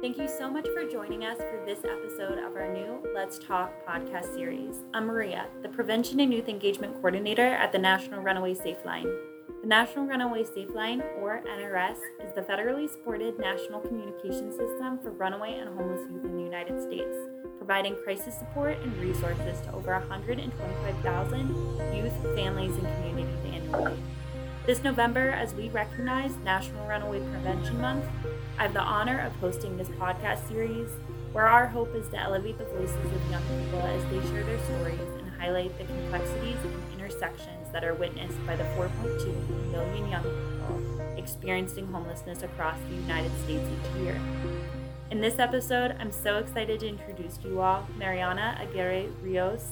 [0.00, 3.70] Thank you so much for joining us for this episode of our new Let's Talk
[3.86, 4.76] podcast series.
[4.94, 9.06] I'm Maria, the Prevention and Youth Engagement Coordinator at the National Runaway Safe Line.
[9.60, 15.10] The National Runaway Safe Line, or NRS, is the federally supported national communication system for
[15.10, 17.14] runaway and homeless youth in the United States,
[17.58, 21.48] providing crisis support and resources to over 125,000
[21.94, 23.98] youth, families, and communities annually.
[24.64, 28.06] This November, as we recognize National Runaway Prevention Month,
[28.60, 30.90] I have the honor of hosting this podcast series
[31.32, 34.62] where our hope is to elevate the voices of young people as they share their
[34.64, 40.22] stories and highlight the complexities and intersections that are witnessed by the 4.2 million young
[40.24, 44.20] people experiencing homelessness across the United States each year.
[45.10, 49.70] In this episode, I'm so excited to introduce you all Mariana Aguirre Rios,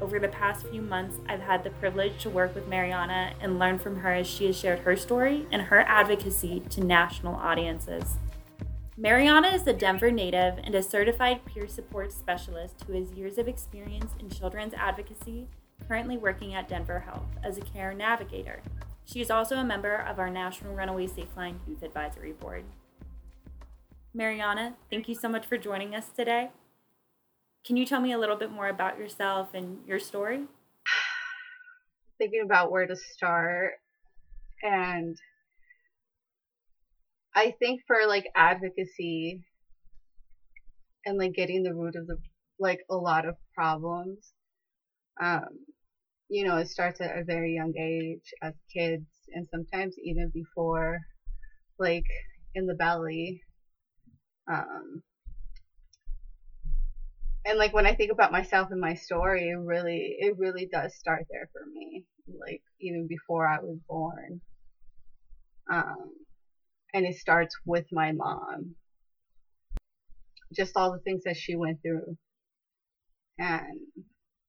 [0.00, 3.78] over the past few months, I've had the privilege to work with Mariana and learn
[3.78, 8.16] from her as she has shared her story and her advocacy to national audiences.
[8.96, 13.48] Mariana is a Denver native and a certified peer support specialist who has years of
[13.48, 15.48] experience in children's advocacy,
[15.88, 18.62] currently working at Denver Health as a care navigator.
[19.04, 22.64] She is also a member of our National Runaway Safe Line Youth Advisory Board.
[24.12, 26.50] Mariana, thank you so much for joining us today.
[27.64, 30.44] Can you tell me a little bit more about yourself and your story?
[32.18, 33.74] Thinking about where to start.
[34.62, 35.16] And
[37.34, 39.44] I think for like advocacy
[41.06, 42.16] and like getting the root of the
[42.58, 44.32] like a lot of problems,
[45.20, 45.48] um,
[46.28, 50.98] you know, it starts at a very young age as kids and sometimes even before,
[51.78, 52.04] like
[52.54, 53.42] in the belly.
[54.50, 55.02] Um,
[57.44, 60.94] and like when I think about myself and my story, it really it really does
[60.96, 62.04] start there for me.
[62.28, 64.40] Like even before I was born.
[65.72, 66.12] Um
[66.94, 68.74] and it starts with my mom.
[70.54, 72.16] Just all the things that she went through.
[73.38, 73.78] And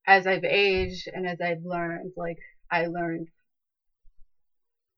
[0.08, 2.38] as I've aged and as I've learned, like
[2.72, 3.28] I learned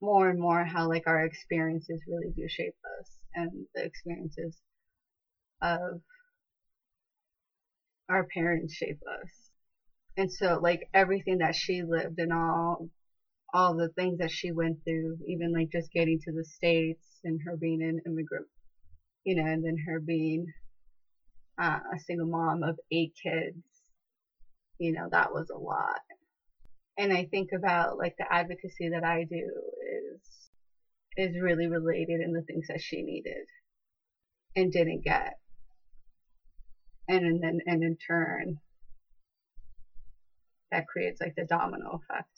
[0.01, 4.57] more and more how like our experiences really do shape us and the experiences
[5.61, 6.01] of
[8.09, 9.49] our parents shape us.
[10.17, 12.89] And so like everything that she lived and all
[13.53, 17.39] all the things that she went through, even like just getting to the States and
[17.45, 18.47] her being an immigrant,
[19.23, 20.47] you know, and then her being
[21.61, 23.63] uh, a single mom of eight kids,
[24.79, 26.01] you know, that was a lot.
[26.97, 29.51] And I think about like the advocacy that I do
[30.05, 30.21] is
[31.15, 33.45] is really related in the things that she needed
[34.55, 35.35] and didn't get
[37.07, 38.59] and, and then and in turn
[40.71, 42.29] that creates like the domino effect.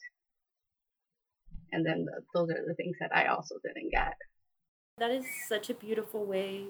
[1.72, 4.16] And then the, those are the things that i also didn't get.
[4.98, 6.68] That is such a beautiful way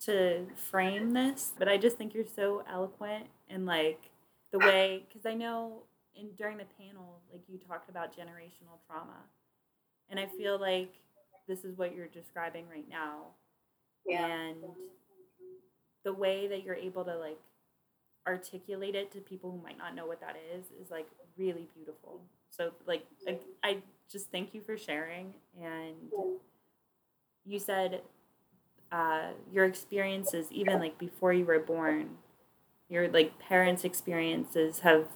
[0.00, 4.10] to frame this but i just think you're so eloquent and like
[4.50, 4.66] the ah.
[4.66, 5.84] way because i know
[6.16, 9.24] in during the panel like you talked about generational trauma.
[10.10, 10.92] And i feel like
[11.48, 13.26] this is what you're describing right now.
[14.06, 14.26] Yeah.
[14.26, 14.56] and
[16.04, 17.38] the way that you're able to like
[18.26, 22.20] articulate it to people who might not know what that is is like really beautiful.
[22.50, 23.78] So like I, I
[24.10, 25.94] just thank you for sharing and
[27.44, 28.02] you said
[28.90, 32.18] uh, your experiences even like before you were born
[32.88, 35.06] your like parents experiences have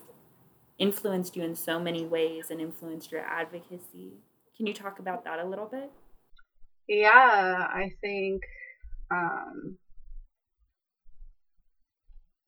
[0.79, 4.15] influenced you in so many ways and influenced your advocacy
[4.57, 5.91] can you talk about that a little bit
[6.89, 8.43] yeah i think
[9.11, 9.77] um,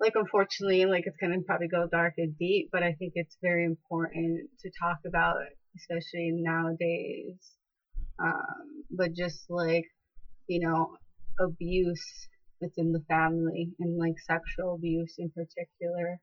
[0.01, 3.65] like unfortunately like it's gonna probably go dark and deep but i think it's very
[3.65, 5.37] important to talk about
[5.77, 7.53] especially nowadays
[8.21, 9.85] um, but just like
[10.47, 10.97] you know
[11.41, 12.29] abuse
[12.61, 16.19] that's in the family and like sexual abuse in particular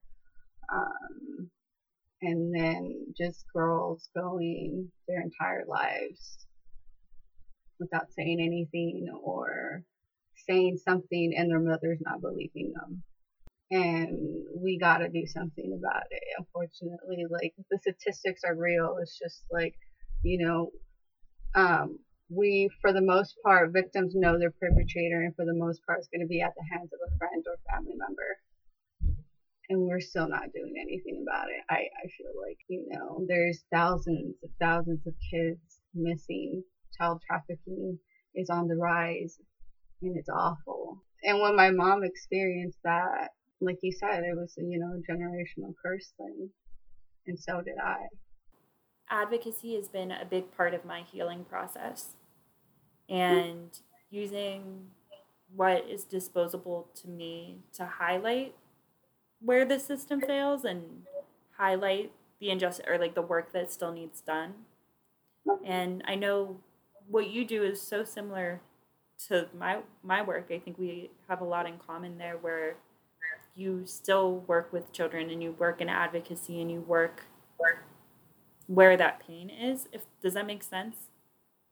[0.74, 1.50] um,
[2.22, 6.46] and then just girls going their entire lives
[7.80, 9.84] without saying anything or
[10.48, 13.04] saying something and their mother's not believing them
[13.72, 14.18] and
[14.62, 19.44] we got to do something about it unfortunately like the statistics are real it's just
[19.52, 19.74] like
[20.24, 20.70] you know
[21.56, 26.00] um, we for the most part victims know their perpetrator and for the most part
[26.00, 28.38] it's going to be at the hands of a friend or family member.
[29.70, 31.64] And we're still not doing anything about it.
[31.70, 36.64] I i feel like you know there's thousands of thousands of kids missing.
[36.98, 37.98] Child trafficking
[38.36, 39.40] is on the rise
[40.02, 41.02] and it's awful.
[41.24, 43.30] And when my mom experienced that
[43.62, 46.50] like you said, it was, you know, a generational curse thing.
[47.28, 47.98] And so did I.
[49.10, 52.16] Advocacy has been a big part of my healing process.
[53.08, 53.78] And
[54.10, 54.88] using
[55.56, 58.56] what is disposable to me to highlight
[59.40, 61.04] where the system fails and
[61.58, 64.54] highlight the injustice or like the work that still needs done.
[65.64, 66.58] And I know
[67.08, 68.62] what you do is so similar
[69.28, 70.50] to my my work.
[70.52, 72.78] I think we have a lot in common there where
[73.56, 77.24] you still work with children and you work in advocacy and you work
[78.68, 79.88] where that pain is.
[79.92, 81.10] If does that make sense?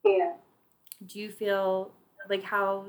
[0.04, 0.34] Yeah.
[1.06, 1.92] Do you feel
[2.30, 2.86] like how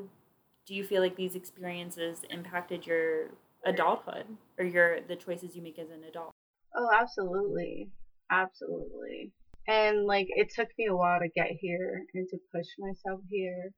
[0.67, 3.31] do you feel like these experiences impacted your
[3.64, 4.26] adulthood
[4.58, 6.31] or your the choices you make as an adult?
[6.76, 7.91] Oh, absolutely.
[8.31, 9.32] Absolutely.
[9.67, 13.70] And like it took me a while to get here and to push myself here.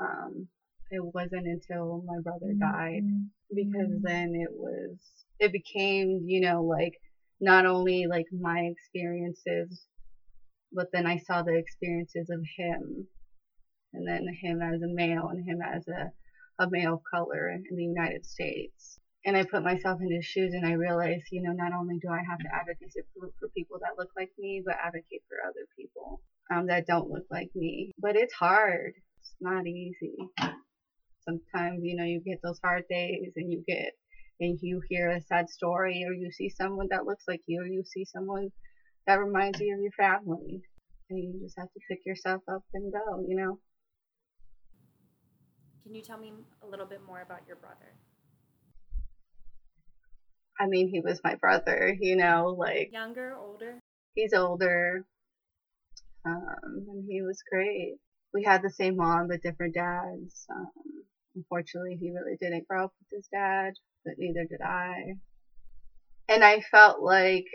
[0.00, 0.48] Um
[0.92, 3.02] it wasn't until my brother died
[3.54, 4.96] because then it was
[5.40, 6.94] it became, you know, like
[7.40, 9.86] not only like my experiences
[10.72, 13.06] but then I saw the experiences of him
[13.92, 16.10] and then him as a male and him as a,
[16.62, 18.98] a male of color in the United States.
[19.24, 22.08] And I put myself in his shoes and I realized, you know, not only do
[22.08, 25.66] I have to advocate for, for people that look like me, but advocate for other
[25.78, 26.20] people
[26.52, 27.92] um, that don't look like me.
[27.98, 28.94] But it's hard.
[29.20, 30.16] It's not easy.
[31.24, 33.92] Sometimes, you know, you get those hard days and you get,
[34.40, 37.66] and you hear a sad story or you see someone that looks like you or
[37.66, 38.50] you see someone
[39.06, 40.62] that reminds you of your family.
[41.10, 43.58] And you just have to pick yourself up and go, you know?
[45.82, 46.32] Can you tell me
[46.62, 47.94] a little bit more about your brother?
[50.58, 52.90] I mean, he was my brother, you know, like.
[52.92, 53.78] Younger, older?
[54.14, 55.04] He's older.
[56.24, 57.96] Um, and he was great.
[58.32, 60.46] We had the same mom, but different dads.
[60.50, 61.01] Um,
[61.34, 63.72] unfortunately, he really didn't grow up with his dad,
[64.04, 65.16] but neither did I.
[66.28, 67.46] And I felt like,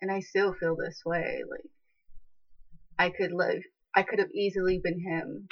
[0.00, 1.70] and I still feel this way, like,
[2.98, 3.62] I could live,
[3.94, 5.48] I could have easily been him.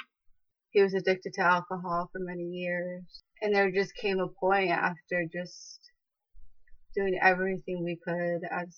[0.71, 3.23] He was addicted to alcohol for many years.
[3.41, 5.79] And there just came a point after just
[6.95, 8.75] doing everything we could as,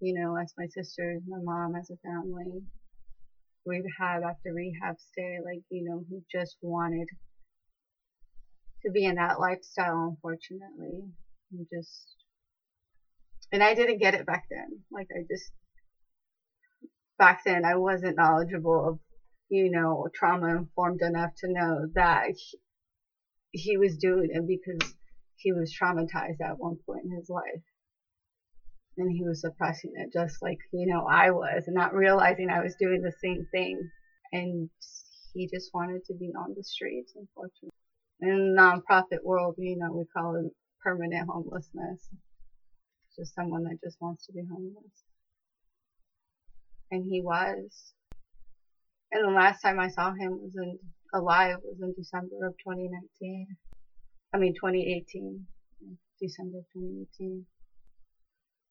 [0.00, 2.62] you know, as my sisters, my mom, as a family.
[3.66, 7.08] we Rehab after rehab stay, like, you know, he just wanted
[8.84, 11.08] to be in that lifestyle, unfortunately.
[11.50, 12.16] He just,
[13.52, 14.80] and I didn't get it back then.
[14.90, 15.50] Like, I just,
[17.18, 18.98] back then I wasn't knowledgeable of,
[19.48, 22.58] you know, trauma informed enough to know that he,
[23.52, 24.94] he was doing it because
[25.36, 27.62] he was traumatized at one point in his life.
[28.96, 32.62] And he was suppressing it just like, you know, I was and not realizing I
[32.62, 33.90] was doing the same thing.
[34.32, 34.70] And
[35.34, 37.70] he just wanted to be on the streets, unfortunately.
[38.20, 40.52] In the nonprofit world, you know, we call it
[40.82, 42.08] permanent homelessness.
[43.08, 45.04] It's Just someone that just wants to be homeless.
[46.90, 47.92] And he was.
[49.12, 50.78] And the last time I saw him was in
[51.12, 53.46] alive was in December of 2019.
[54.32, 55.46] I mean 2018.
[56.20, 57.46] December 2018.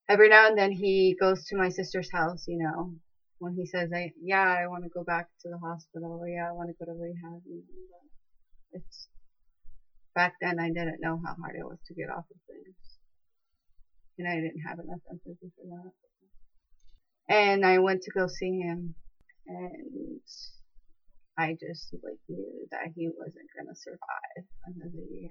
[0.08, 2.94] Every now and then he goes to my sister's house, you know,
[3.38, 6.48] when he says, I, yeah, I want to go back to the hospital or yeah,
[6.48, 7.40] I want to go to rehab.
[7.46, 8.04] You know,
[8.72, 9.08] it's,
[10.14, 12.76] back then I didn't know how hard it was to get off of things.
[14.18, 15.92] And I didn't have enough empathy for that.
[17.34, 18.94] And I went to go see him
[19.46, 20.20] and
[21.36, 25.30] I just like knew that he wasn't gonna survive another year.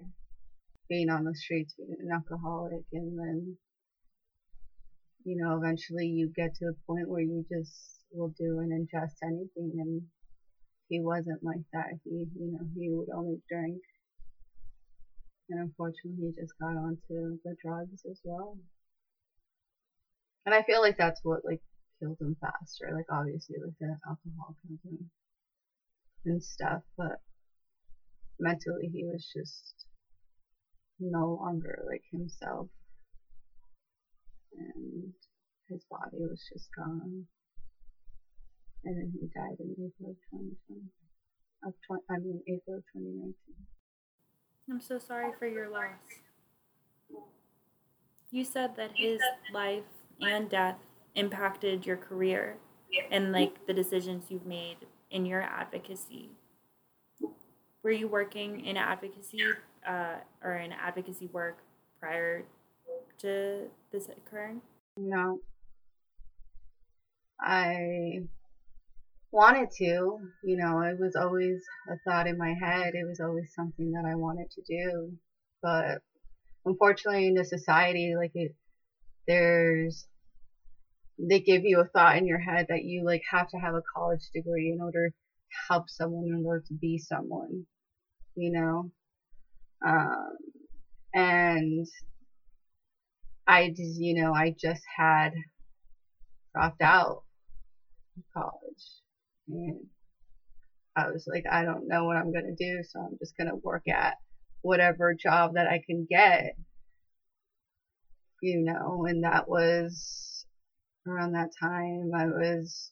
[0.89, 3.57] Being on the streets, being an alcoholic, and then
[5.23, 9.15] you know eventually you get to a point where you just will do and ingest
[9.23, 10.01] anything, and
[10.89, 11.97] he wasn't like that.
[12.03, 13.81] He you know he would only drink,
[15.53, 18.57] and unfortunately he just got onto the drugs as well.
[20.45, 21.61] And I feel like that's what like
[21.99, 22.89] killed him faster.
[22.91, 25.11] Like obviously like the alcohol killed him
[26.25, 27.21] and stuff, but
[28.39, 29.85] mentally he was just
[30.99, 32.67] no longer like himself.
[34.57, 35.13] And
[35.69, 37.25] his body was just gone.
[38.85, 40.81] And then he died in April of 2020.
[41.65, 43.33] Of 20, I mean, April of 2019.
[44.69, 45.99] I'm so sorry for your loss.
[48.31, 49.19] You said that his
[49.53, 49.83] life
[50.21, 50.77] and death
[51.15, 52.57] impacted your career
[53.11, 54.77] and like the decisions you've made
[55.11, 56.29] in your advocacy.
[57.83, 59.43] Were you working in advocacy
[59.87, 61.57] uh, or in advocacy work
[61.99, 62.43] prior
[63.19, 64.61] to this occurring?
[64.97, 65.39] No.
[67.39, 68.23] I
[69.33, 72.93] wanted to, you know, it was always a thought in my head.
[72.95, 75.13] It was always something that I wanted to do.
[75.61, 75.99] But
[76.65, 78.53] unfortunately in the society, like it,
[79.27, 80.07] there's
[81.19, 83.83] they give you a thought in your head that you like have to have a
[83.95, 85.15] college degree in order to
[85.69, 87.65] help someone in order to be someone
[88.35, 88.91] you know.
[89.85, 90.37] Um,
[91.13, 91.85] and
[93.47, 95.33] I just, you know, I just had
[96.53, 97.23] dropped out
[98.17, 99.02] of college.
[99.47, 99.87] And
[100.95, 103.49] I was like, I don't know what I'm going to do, so I'm just going
[103.49, 104.15] to work at
[104.61, 106.55] whatever job that I can get.
[108.41, 110.45] You know, and that was
[111.07, 112.91] around that time I was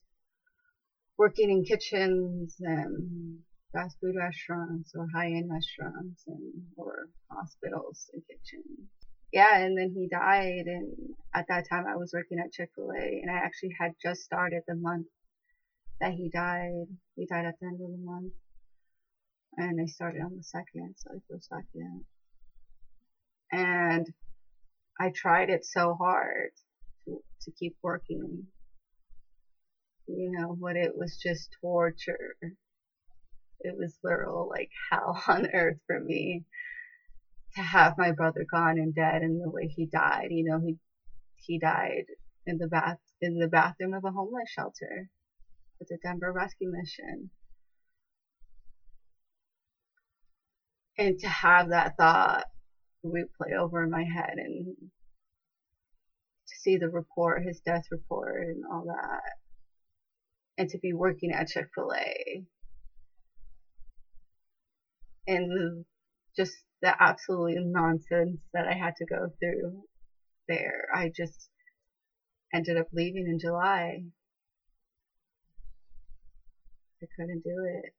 [1.17, 3.39] working in kitchens and
[3.73, 8.89] fast food restaurants or high end restaurants and or hospitals and kitchens.
[9.31, 10.93] Yeah, and then he died and
[11.33, 14.75] at that time I was working at Chick-fil-A and I actually had just started the
[14.75, 15.07] month
[16.01, 16.87] that he died.
[17.15, 18.33] He died at the end of the month.
[19.55, 22.05] And I started on the second, so I feel second.
[23.51, 24.07] And
[24.99, 26.51] I tried it so hard
[27.05, 28.47] to, to keep working.
[30.07, 32.35] You know, but it was just torture.
[33.59, 36.45] It was literal like hell on earth for me
[37.55, 40.29] to have my brother gone and dead and the way he died.
[40.31, 40.77] You know, he
[41.35, 42.05] he died
[42.47, 45.09] in the bath in the bathroom of a homeless shelter
[45.81, 47.31] with the Denver Rescue Mission.
[50.97, 52.45] And to have that thought
[53.03, 54.75] replay over in my head and
[56.47, 59.23] to see the report, his death report and all that,
[60.59, 62.45] and to be working at Chick-fil-A
[65.25, 65.85] and
[66.37, 69.81] just the absolute nonsense that I had to go through
[70.47, 70.85] there.
[70.93, 71.49] I just
[72.53, 74.03] ended up leaving in July.
[77.01, 77.93] I couldn't do it.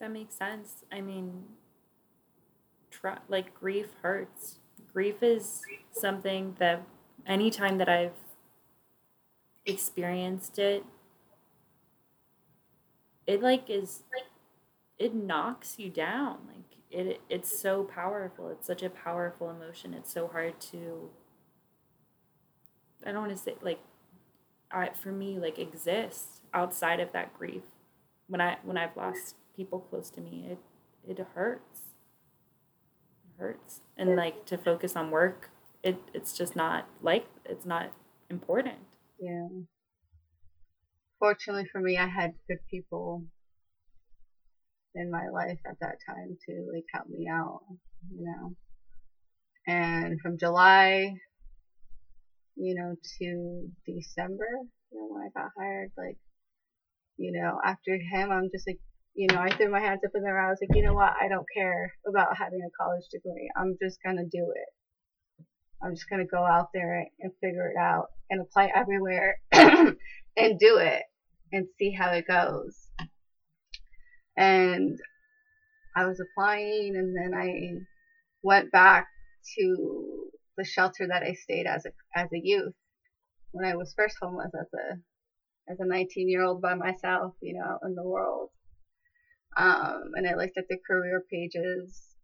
[0.00, 0.84] That makes sense.
[0.90, 1.44] I mean,
[2.90, 4.58] try, like grief hurts.
[4.92, 5.62] Grief is
[5.92, 6.82] something that
[7.26, 8.12] anytime that I've
[9.64, 10.84] experienced it,
[13.26, 14.24] it like is like
[14.98, 16.38] it knocks you down.
[16.48, 18.50] Like it it's so powerful.
[18.50, 19.94] It's such a powerful emotion.
[19.94, 21.10] It's so hard to
[23.04, 23.80] I don't want to say like
[24.72, 27.62] I for me like exist outside of that grief.
[28.28, 30.58] When I when I've lost people close to me, it
[31.08, 31.80] it hurts.
[33.24, 33.80] It hurts.
[33.96, 35.50] And like to focus on work,
[35.82, 37.92] it it's just not like it's not
[38.28, 38.78] important.
[39.18, 39.48] Yeah.
[41.18, 43.24] Fortunately for me, I had good people
[44.94, 47.60] in my life at that time to like help me out,
[48.10, 48.56] you know.
[49.66, 51.16] And from July,
[52.60, 54.48] you know, to December,
[54.92, 56.18] you know, when I got hired, like,
[57.16, 58.78] you know, after him, I'm just like,
[59.14, 60.46] you know, I threw my hands up in the air.
[60.46, 61.12] I was like, you know what?
[61.20, 63.50] I don't care about having a college degree.
[63.56, 64.68] I'm just gonna do it.
[65.82, 70.76] I'm just gonna go out there and figure it out and apply everywhere and do
[70.78, 71.02] it
[71.52, 72.90] and see how it goes
[74.40, 74.98] and
[75.96, 77.84] I was applying and then I
[78.42, 79.06] went back
[79.58, 80.09] to
[80.60, 82.74] the shelter that I stayed as a as a youth
[83.52, 87.54] when I was first homeless as a as a 19 year old by myself, you
[87.54, 88.50] know, in the world.
[89.56, 92.14] Um, and I looked at the career pages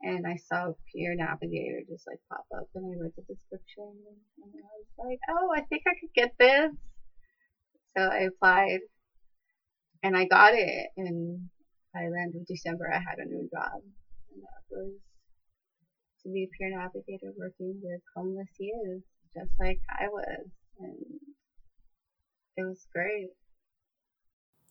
[0.00, 3.92] and I saw Peer Navigator just like pop up and I read the description
[4.42, 6.72] and I was like, oh, I think I could get this.
[7.96, 8.80] So I applied
[10.02, 10.88] and I got it.
[10.96, 11.50] And
[11.92, 13.82] by the end of December, I had a new job,
[14.32, 14.92] and that was
[16.24, 19.02] to be a peer navigator working with homeless youth,
[19.34, 20.46] just like I was,
[20.78, 20.96] and
[22.56, 23.30] it was great.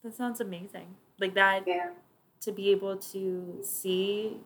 [0.04, 0.96] That sounds amazing.
[1.20, 1.64] Like that.
[1.68, 1.92] Yeah.
[2.42, 4.38] To be able to see,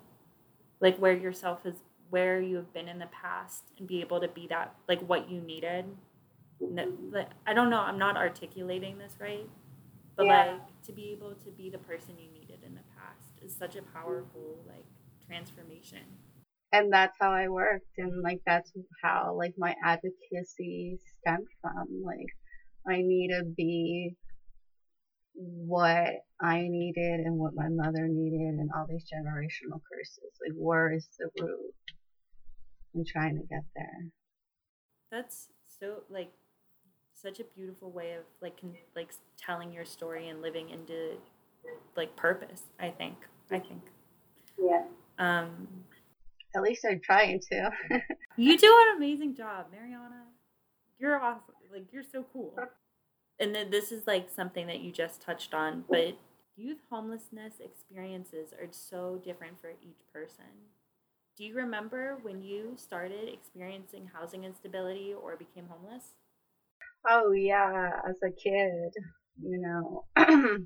[0.81, 1.75] like where yourself is,
[2.09, 5.29] where you have been in the past, and be able to be that, like what
[5.29, 5.85] you needed.
[6.62, 7.13] Mm-hmm.
[7.13, 7.79] Like, I don't know.
[7.79, 9.47] I'm not articulating this right,
[10.17, 10.45] but yeah.
[10.45, 13.75] like to be able to be the person you needed in the past is such
[13.75, 14.85] a powerful like
[15.25, 16.03] transformation
[16.77, 18.72] and that's how i worked and like that's
[19.03, 22.27] how like my advocacy stemmed from like
[22.88, 24.15] i need to be
[25.34, 30.94] what i needed and what my mother needed and all these generational curses like where
[30.94, 31.74] is the root
[32.96, 34.10] and trying to get there.
[35.12, 36.32] That's so like
[37.13, 41.13] such a beautiful way of like con- like telling your story and living into
[41.96, 43.15] like purpose i think
[43.51, 43.82] i think.
[44.62, 44.84] Yeah.
[45.17, 45.67] Um
[46.55, 47.69] at least i'm trying to.
[48.38, 50.24] You do an amazing job mariana.
[51.00, 51.55] You're awesome.
[51.71, 52.53] Like you're so cool.
[53.39, 56.17] And then this is like something that you just touched on but
[56.57, 60.45] youth homelessness experiences are so different for each person.
[61.38, 66.13] Do you remember when you started experiencing housing instability or became homeless?
[67.07, 68.93] Oh yeah, as a kid,
[69.41, 70.05] you know,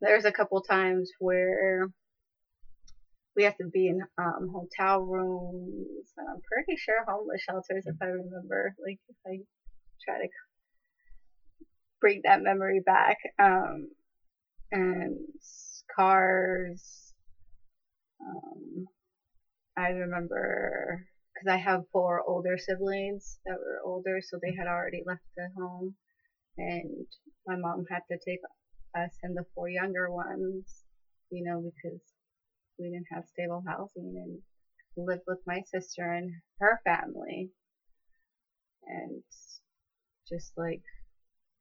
[0.00, 1.88] there's a couple times where
[3.36, 7.96] we have to be in um, hotel rooms, and I'm pretty sure homeless shelters, if
[8.00, 8.74] I remember.
[8.86, 9.38] Like if I
[10.04, 10.28] try to
[12.00, 13.88] bring that memory back, um,
[14.70, 15.16] and
[15.96, 17.12] cars.
[18.20, 18.86] Um,
[19.76, 25.02] I remember because I have four older siblings that were older, so they had already
[25.04, 25.94] left the home,
[26.58, 27.06] and
[27.46, 28.40] my mom had to take
[28.96, 30.84] us and the four younger ones,
[31.30, 32.00] you know, because
[32.78, 34.38] we didn't have stable housing and
[34.96, 37.50] lived with my sister and her family.
[38.86, 39.22] And
[40.28, 40.82] just like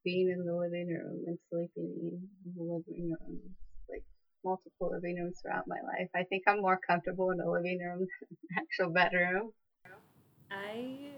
[0.03, 1.93] being in the living room and sleeping
[2.45, 3.39] in the living room,
[3.89, 4.03] like
[4.43, 6.09] multiple living rooms throughout my life.
[6.15, 9.51] I think I'm more comfortable in the living room than actual bedroom.
[10.51, 11.13] I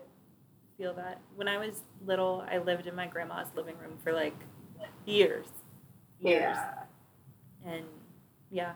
[0.77, 1.21] feel that.
[1.35, 4.35] When I was little, I lived in my grandma's living room for like
[5.05, 5.47] years.
[6.19, 6.55] Years.
[6.55, 6.73] Yeah.
[7.65, 7.85] And
[8.51, 8.73] yeah,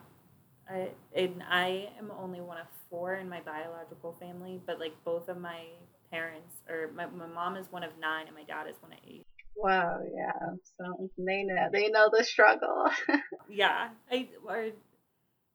[0.70, 5.28] I and I am only one of four in my biological family, but like both
[5.30, 5.64] of my
[6.12, 9.00] parents or my, my mom is one of nine and my dad is one of
[9.08, 9.26] eight.
[9.56, 10.56] Wow, yeah.
[10.78, 12.90] So they know they know the struggle.
[13.50, 13.90] yeah.
[14.12, 14.70] I or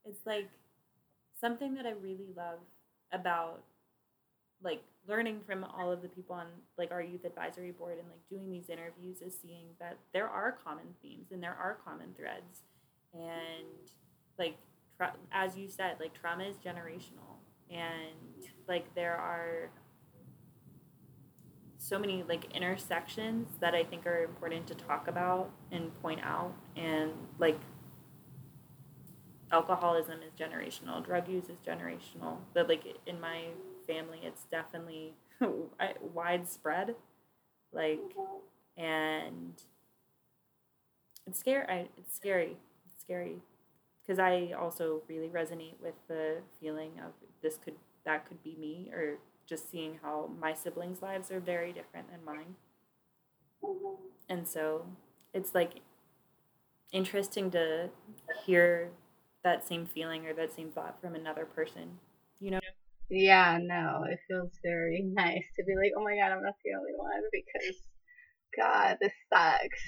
[0.05, 0.49] it's like
[1.41, 2.59] something that I really love
[3.13, 3.63] about
[4.63, 6.47] like learning from all of the people on
[6.79, 10.59] like our youth advisory board and like doing these interviews is seeing that there are
[10.65, 12.63] common themes and there are common threads
[13.13, 13.67] and
[14.39, 14.57] like
[14.97, 17.39] tra- as you said like trauma is generational.
[17.71, 19.71] And like there are
[21.79, 26.53] so many like intersections that i think are important to talk about and point out.
[26.77, 27.59] And like
[29.53, 31.05] alcoholism is generational.
[31.05, 32.39] Drug use is generational.
[32.55, 33.45] But like in my
[33.87, 35.15] family it's definitely
[36.15, 36.95] widespread.
[37.73, 38.01] Like
[38.77, 39.55] and
[41.27, 41.89] it's scary.
[41.97, 42.57] It's scary.
[42.87, 43.41] It's scary
[44.05, 48.91] because i also really resonate with the feeling of this could that could be me
[48.93, 52.55] or just seeing how my siblings lives are very different than mine
[54.29, 54.87] and so
[55.33, 55.81] it's like
[56.93, 57.89] interesting to
[58.47, 58.91] hear
[59.43, 61.99] that same feeling or that same thought from another person
[62.41, 62.61] you know
[63.11, 66.75] yeah, no, it feels very nice to be like, oh my god, I'm not the
[66.79, 67.77] only one because,
[68.57, 69.83] God, this sucks.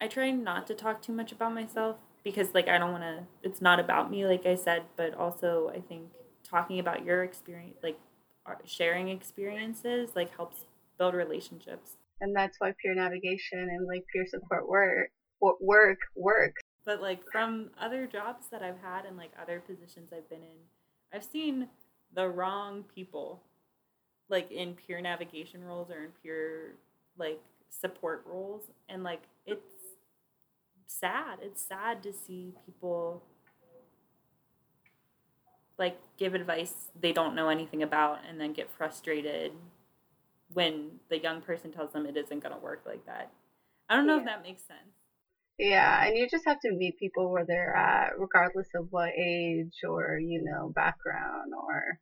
[0.00, 3.24] I try not to talk too much about myself because, like, I don't want to,
[3.44, 6.10] it's not about me, like I said, but also I think
[6.44, 8.00] talking about your experience, like,
[8.46, 10.64] uh, sharing experiences, like, helps
[10.98, 11.92] build relationships.
[12.20, 15.10] And that's why peer navigation and, like, peer support work,
[15.40, 16.62] work works.
[16.84, 20.58] But, like, from other jobs that I've had and, like, other positions I've been in,
[21.14, 21.68] I've seen
[22.14, 23.42] the wrong people
[24.28, 26.74] like in peer navigation roles or in peer
[27.18, 29.75] like support roles and like it's
[30.86, 33.22] sad it's sad to see people
[35.78, 39.52] like give advice they don't know anything about and then get frustrated
[40.52, 43.30] when the young person tells them it isn't going to work like that
[43.88, 44.20] i don't know yeah.
[44.20, 44.96] if that makes sense
[45.58, 49.72] yeah, and you just have to meet people where they're at, regardless of what age
[49.88, 51.98] or, you know, background or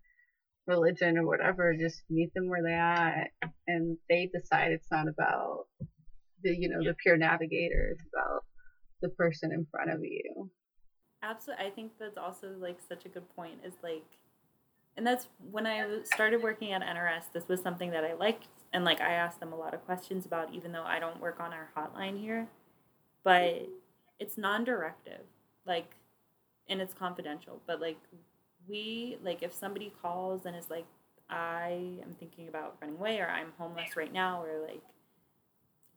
[0.67, 1.77] religion or whatever.
[1.79, 3.29] Just meet them where they're at,
[3.69, 5.67] and they decide it's not about
[6.43, 7.91] the, you know, the peer navigator.
[7.93, 8.45] It's about
[9.05, 10.51] the person in front of you.
[11.23, 11.67] Absolutely.
[11.67, 14.05] I think that's also like such a good point is like,
[14.97, 18.49] and that's when I started working at NRS, this was something that I liked.
[18.73, 21.41] And like, I asked them a lot of questions about, even though I don't work
[21.41, 22.49] on our hotline here
[23.25, 23.69] but
[24.21, 25.23] it's non-directive
[25.67, 25.97] like
[26.69, 27.99] and it's confidential but like
[28.69, 30.87] we like if somebody calls and is like
[31.31, 34.83] i am thinking about running away or i'm homeless right now or like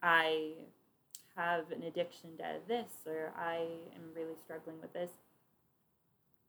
[0.02, 0.54] i
[1.38, 3.56] have an addiction to this or i
[3.95, 5.12] am really struggling with this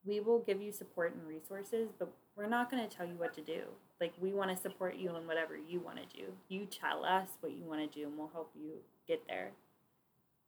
[0.05, 3.35] we will give you support and resources but we're not going to tell you what
[3.35, 3.62] to do
[4.01, 7.29] like we want to support you in whatever you want to do you tell us
[7.40, 8.72] what you want to do and we'll help you
[9.07, 9.53] get there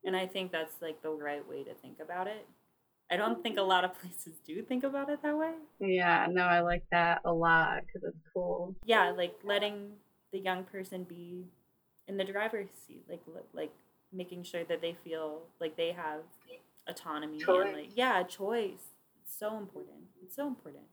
[0.05, 2.47] and I think that's like the right way to think about it.
[3.11, 5.53] I don't think a lot of places do think about it that way.
[5.79, 8.75] Yeah, no, I like that a lot because it's cool.
[8.85, 9.93] Yeah, like letting
[10.33, 11.47] the young person be
[12.07, 13.23] in the driver's seat, like
[13.53, 13.73] like
[14.13, 16.23] making sure that they feel like they have
[16.89, 17.67] autonomy choice.
[17.67, 18.95] and like yeah, choice.
[19.23, 19.99] It's so important.
[20.23, 20.85] It's so important.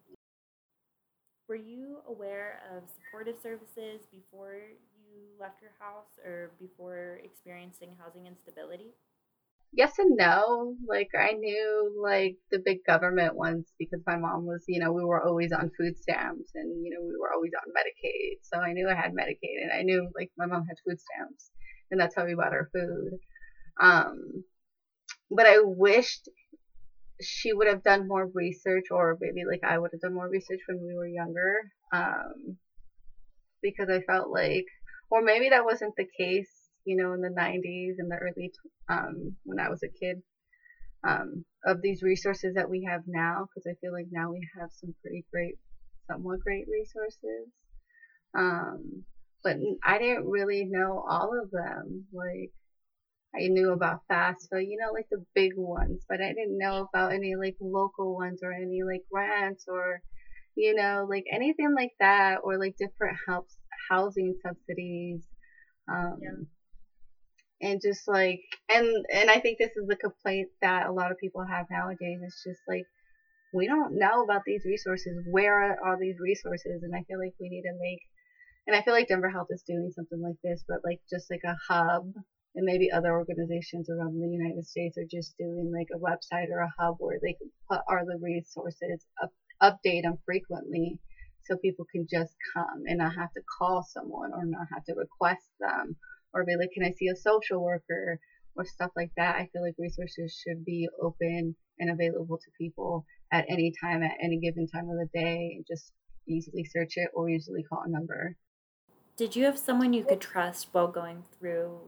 [1.48, 8.28] Were you aware of supportive services before you left your house or before experiencing housing
[8.28, 8.92] instability?
[9.74, 10.76] Yes and no.
[10.88, 15.04] Like I knew like the big government ones because my mom was, you know, we
[15.04, 18.40] were always on food stamps and you know we were always on Medicaid.
[18.42, 21.52] So I knew I had Medicaid and I knew like my mom had food stamps
[21.92, 23.20] and that's how we bought our food.
[23.80, 24.44] Um,
[25.30, 26.30] but I wished
[27.22, 30.60] she would have done more research, or maybe like I would have done more research
[30.68, 32.58] when we were younger, um,
[33.62, 34.66] because I felt like,
[35.10, 36.50] or maybe that wasn't the case,
[36.86, 38.52] you know, in the 90s and the early,
[38.90, 40.22] um, when I was a kid,
[41.08, 44.70] um, of these resources that we have now, because I feel like now we have
[44.72, 45.56] some pretty great,
[46.10, 47.48] somewhat great resources.
[48.38, 49.04] Um,
[49.44, 52.06] but I didn't really know all of them.
[52.14, 52.52] Like,
[53.36, 57.14] I knew about FAFSA, you know, like the big ones, but I didn't know about
[57.14, 60.02] any like local ones or any like grants or,
[60.56, 63.58] you know, like anything like that or like different helps,
[63.90, 65.22] housing subsidies.
[65.92, 67.70] Um, yeah.
[67.70, 71.18] And just like, and, and I think this is the complaint that a lot of
[71.18, 72.20] people have nowadays.
[72.24, 72.86] It's just like,
[73.54, 75.26] we don't know about these resources.
[75.30, 76.84] Where are all these resources?
[76.84, 78.00] And I feel like we need to make,
[78.68, 81.44] and I feel like Denver Health is doing something like this, but like just like
[81.46, 82.12] a hub
[82.56, 86.60] and maybe other organizations around the United States are just doing like a website or
[86.60, 89.32] a hub where they can put all the resources, up,
[89.64, 91.00] update them frequently
[91.46, 94.94] so people can just come and not have to call someone or not have to
[94.94, 95.96] request them
[96.34, 98.20] or be like, can I see a social worker
[98.58, 99.36] or stuff like that.
[99.36, 104.18] I feel like resources should be open and available to people at any time, at
[104.22, 105.54] any given time of the day.
[105.56, 105.92] And just
[106.28, 108.36] easily search it or easily call a number.
[109.18, 111.80] Did you have someone you could trust while going through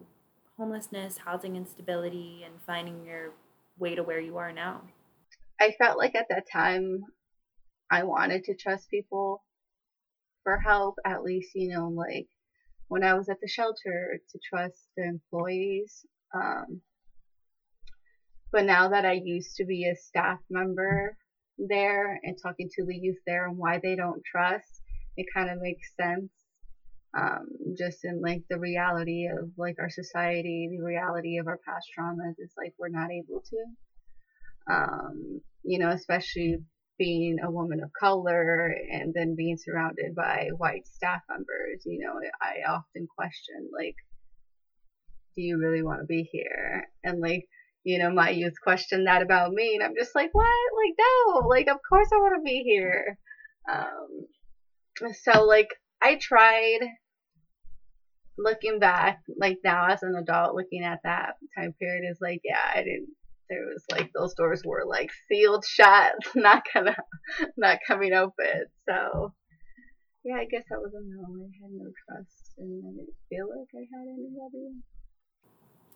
[0.58, 3.34] homelessness, housing instability, and finding your
[3.78, 4.82] way to where you are now?
[5.62, 7.04] I felt like at that time
[7.92, 9.44] I wanted to trust people
[10.42, 12.26] for help, at least, you know, like
[12.88, 16.04] when I was at the shelter to trust the employees.
[16.34, 16.82] Um,
[18.52, 21.16] but now that I used to be a staff member
[21.60, 24.82] there and talking to the youth there and why they don't trust,
[25.16, 26.32] it kind of makes sense
[27.18, 31.88] um, just in like the reality of like our society, the reality of our past
[31.98, 34.74] traumas is like we're not able to.
[34.74, 36.58] Um, you know, especially
[37.00, 42.20] being a woman of color and then being surrounded by white staff members, you know,
[42.42, 43.96] I often question like,
[45.36, 46.88] do you really want to be here?
[47.04, 47.46] And like,
[47.84, 50.46] you know, my youth questioned that about me, and I'm just like, what?
[50.46, 53.18] Like, no, like, of course I want to be here.
[53.72, 54.26] Um,
[55.24, 55.70] so like,
[56.02, 56.80] I tried
[58.38, 62.60] looking back, like now as an adult, looking at that time period is like, yeah,
[62.74, 63.10] I didn't.
[63.50, 66.96] There was like those doors were like sealed shut, not gonna,
[67.58, 68.66] not coming open.
[68.88, 69.34] So,
[70.24, 71.24] yeah, I guess that was a no.
[71.24, 74.76] I had no trust, and I didn't feel like I had anybody.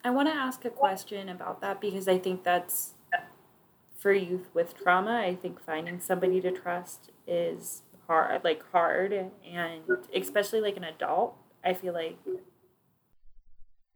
[0.02, 2.94] I want to ask a question about that because I think that's
[4.04, 5.22] for youth with trauma.
[5.24, 9.82] I think finding somebody to trust is hard, like hard, and
[10.14, 11.36] especially like an adult.
[11.64, 12.18] I feel like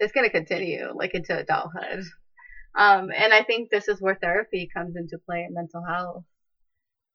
[0.01, 2.05] it's going to continue like into adulthood.
[2.75, 6.25] Um, and I think this is where therapy comes into play in mental health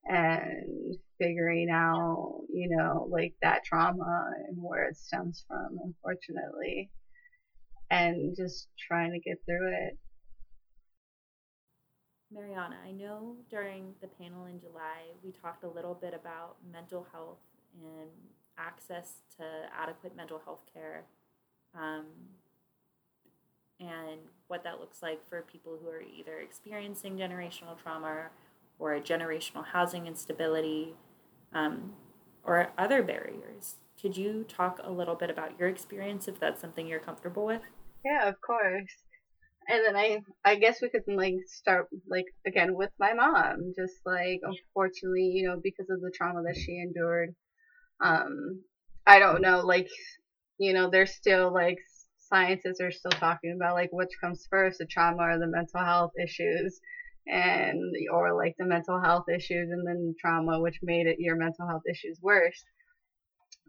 [0.05, 6.89] and figuring out, you know, like that trauma and where it stems from, unfortunately,
[7.89, 9.97] and just trying to get through it.
[12.33, 17.05] Mariana, I know during the panel in July we talked a little bit about mental
[17.11, 17.37] health
[17.81, 18.09] and
[18.57, 19.43] access to
[19.77, 21.03] adequate mental health care
[21.75, 22.05] um,
[23.79, 28.27] and what that looks like for people who are either experiencing generational trauma
[28.79, 30.93] or generational housing instability
[31.53, 31.93] um,
[32.43, 33.75] or other barriers.
[34.01, 37.61] Could you talk a little bit about your experience if that's something you're comfortable with?
[38.03, 39.03] Yeah, of course.
[39.67, 43.73] And then I I guess we could like start like again with my mom.
[43.75, 47.35] Just like unfortunately, you know, because of the trauma that she endured.
[48.01, 48.63] Um
[49.05, 49.89] I don't know, like
[50.59, 51.77] you know, there's still like
[52.17, 56.11] scientists are still talking about like which comes first, the trauma or the mental health
[56.21, 56.79] issues
[57.27, 57.79] and
[58.11, 61.83] or like the mental health issues and then trauma which made it your mental health
[61.89, 62.65] issues worse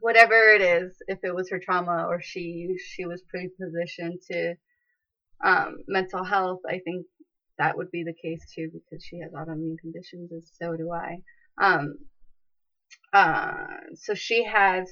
[0.00, 4.54] whatever it is, if it was her trauma or she she was pre-positioned to
[5.44, 7.06] um, mental health, I think
[7.58, 11.18] that would be the case too because she has autoimmune conditions, and so do I.
[11.60, 11.94] Um,
[13.12, 14.88] uh, so she has.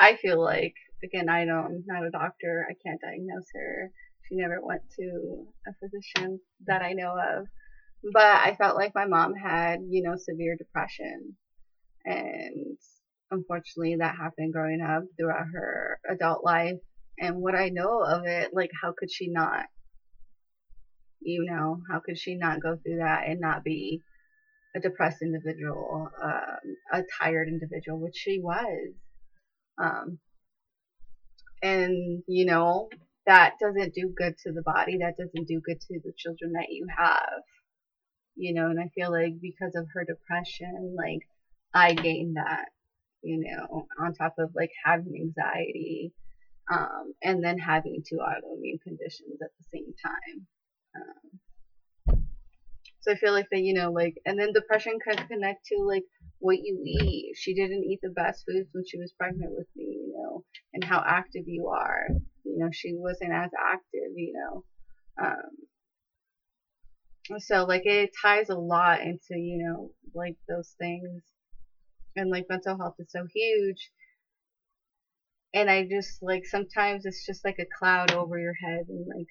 [0.00, 2.66] I feel like again, I know I'm not a doctor.
[2.68, 3.90] I can't diagnose her.
[4.28, 7.46] She never went to a physician that I know of.
[8.12, 11.36] But I felt like my mom had, you know, severe depression
[12.04, 12.76] and
[13.30, 16.78] unfortunately that happened growing up throughout her adult life
[17.18, 19.66] and what i know of it like how could she not
[21.20, 24.02] you know how could she not go through that and not be
[24.74, 28.94] a depressed individual um, a tired individual which she was.
[29.78, 30.18] Um,
[31.62, 32.88] and you know
[33.26, 36.70] that doesn't do good to the body that doesn't do good to the children that
[36.70, 37.42] you have.
[38.34, 41.20] You know, and I feel like because of her depression, like
[41.74, 42.66] I gained that,
[43.22, 46.12] you know, on top of like having anxiety,
[46.70, 50.46] um, and then having two autoimmune conditions at the same time.
[50.96, 51.40] Um,
[53.00, 56.04] so I feel like that, you know, like, and then depression can connect to like
[56.38, 57.34] what you eat.
[57.36, 60.84] She didn't eat the best foods when she was pregnant with me, you know, and
[60.84, 62.06] how active you are.
[62.44, 64.64] You know, she wasn't as active, you know.
[65.20, 65.50] Um,
[67.40, 71.22] so like it ties a lot into, you know, like those things.
[72.14, 73.90] And like mental health is so huge.
[75.54, 79.28] And I just like sometimes it's just like a cloud over your head and like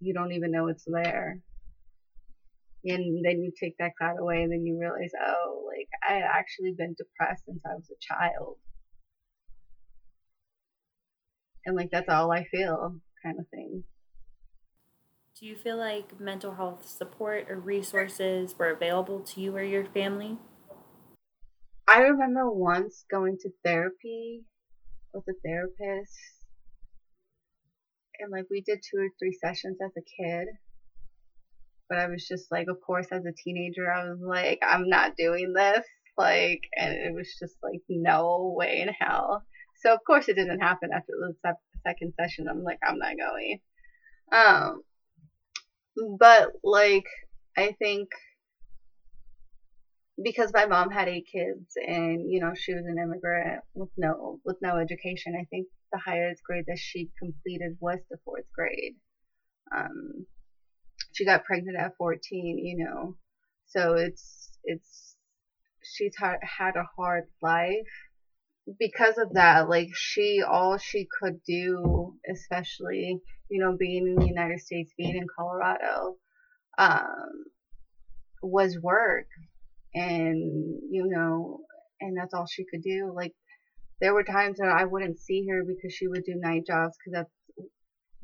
[0.00, 1.40] you don't even know it's there.
[2.84, 6.22] And then you take that cloud away and then you realize, oh, like I had
[6.22, 8.58] actually been depressed since I was a child.
[11.64, 13.82] And like that's all I feel kind of thing.
[15.38, 19.84] Do you feel like mental health support or resources were available to you or your
[19.84, 20.38] family?
[21.88, 24.44] I remember once going to therapy
[25.16, 26.12] with a therapist,
[28.20, 30.46] and like we did two or three sessions as a kid.
[31.88, 35.16] But I was just like, of course, as a teenager, I was like, I'm not
[35.16, 35.84] doing this.
[36.18, 39.44] Like, and it was just like, no way in hell.
[39.82, 41.54] So of course it didn't happen after the
[41.86, 42.48] second session.
[42.48, 43.60] I'm like, I'm not going.
[44.32, 44.82] Um,
[46.18, 47.04] but like
[47.56, 48.08] I think
[50.22, 54.38] because my mom had eight kids and you know she was an immigrant with no
[54.44, 58.94] with no education, I think the highest grade that she completed was the fourth grade.
[59.74, 60.26] Um,
[61.12, 63.16] she got pregnant at 14, you know,
[63.66, 65.16] so it's it's
[65.82, 67.70] she's had had a hard life
[68.78, 69.68] because of that.
[69.68, 75.16] Like she all she could do, especially you know, being in the United States, being
[75.16, 76.16] in Colorado,
[76.78, 77.44] um,
[78.42, 79.26] was work.
[79.96, 81.60] And, you know,
[82.00, 83.12] and that's all she could do.
[83.16, 83.32] Like,
[84.00, 87.24] there were times that I wouldn't see her because she would do night jobs because
[87.24, 87.68] that's,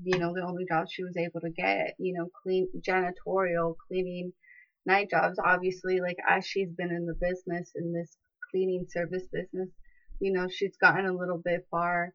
[0.04, 4.32] you know, the only job she was able to get, you know, clean, janitorial, cleaning
[4.86, 5.38] night jobs.
[5.44, 8.16] Obviously, like, as she's been in the business, in this
[8.50, 9.70] cleaning service business,
[10.20, 12.10] you know, she's gotten a little bit far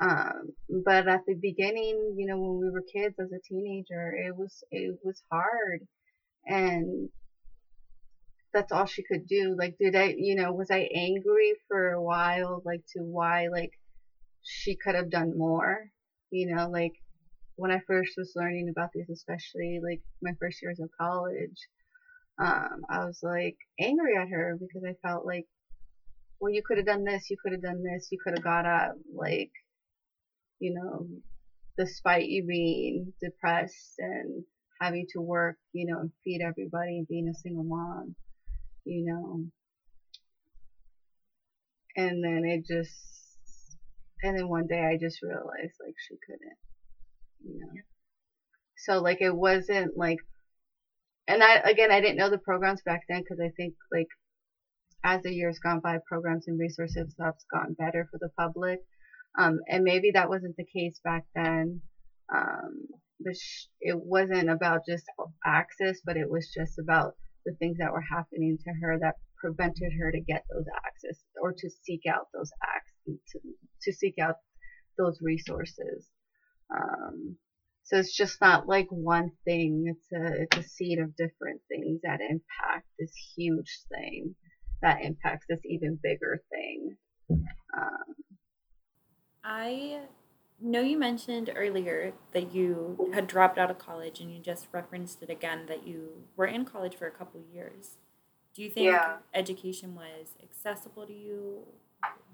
[0.00, 0.50] um,
[0.84, 4.64] but at the beginning, you know, when we were kids as a teenager, it was,
[4.72, 5.80] it was hard.
[6.46, 7.08] And
[8.52, 9.54] that's all she could do.
[9.58, 13.70] Like, did I, you know, was I angry for a while, like, to why, like,
[14.42, 15.78] she could have done more?
[16.30, 16.92] You know, like,
[17.56, 21.56] when I first was learning about these, especially, like, my first years of college,
[22.38, 25.46] um, I was, like, angry at her because I felt like,
[26.40, 28.66] well, you could have done this, you could have done this, you could have got
[28.66, 29.50] up, like,
[30.58, 31.06] you know,
[31.78, 34.44] despite you being depressed and
[34.80, 38.14] having to work, you know, and feed everybody and being a single mom,
[38.84, 39.44] you know.
[41.96, 43.76] And then it just,
[44.22, 46.56] and then one day I just realized like she couldn't,
[47.44, 47.80] you know.
[48.78, 50.18] So like it wasn't like,
[51.28, 54.08] and I, again, I didn't know the programs back then because I think like
[55.04, 58.78] as the years gone by, programs and resources have gotten better for the public.
[59.38, 61.80] Um, and maybe that wasn't the case back then.
[62.32, 62.86] Um,
[63.80, 65.04] it wasn't about just
[65.44, 69.92] access, but it was just about the things that were happening to her that prevented
[69.98, 73.38] her to get those access or to seek out those access, to,
[73.82, 74.36] to seek out
[74.98, 76.06] those resources.
[76.74, 77.36] Um,
[77.84, 79.84] so it's just not like one thing.
[79.86, 84.34] It's a it's a seed of different things that impact this huge thing
[84.80, 86.96] that impacts this even bigger thing.
[87.30, 88.14] Um,
[89.44, 90.00] I
[90.62, 95.22] know you mentioned earlier that you had dropped out of college and you just referenced
[95.22, 97.96] it again that you were in college for a couple years.
[98.54, 99.16] Do you think yeah.
[99.34, 101.60] education was accessible to you?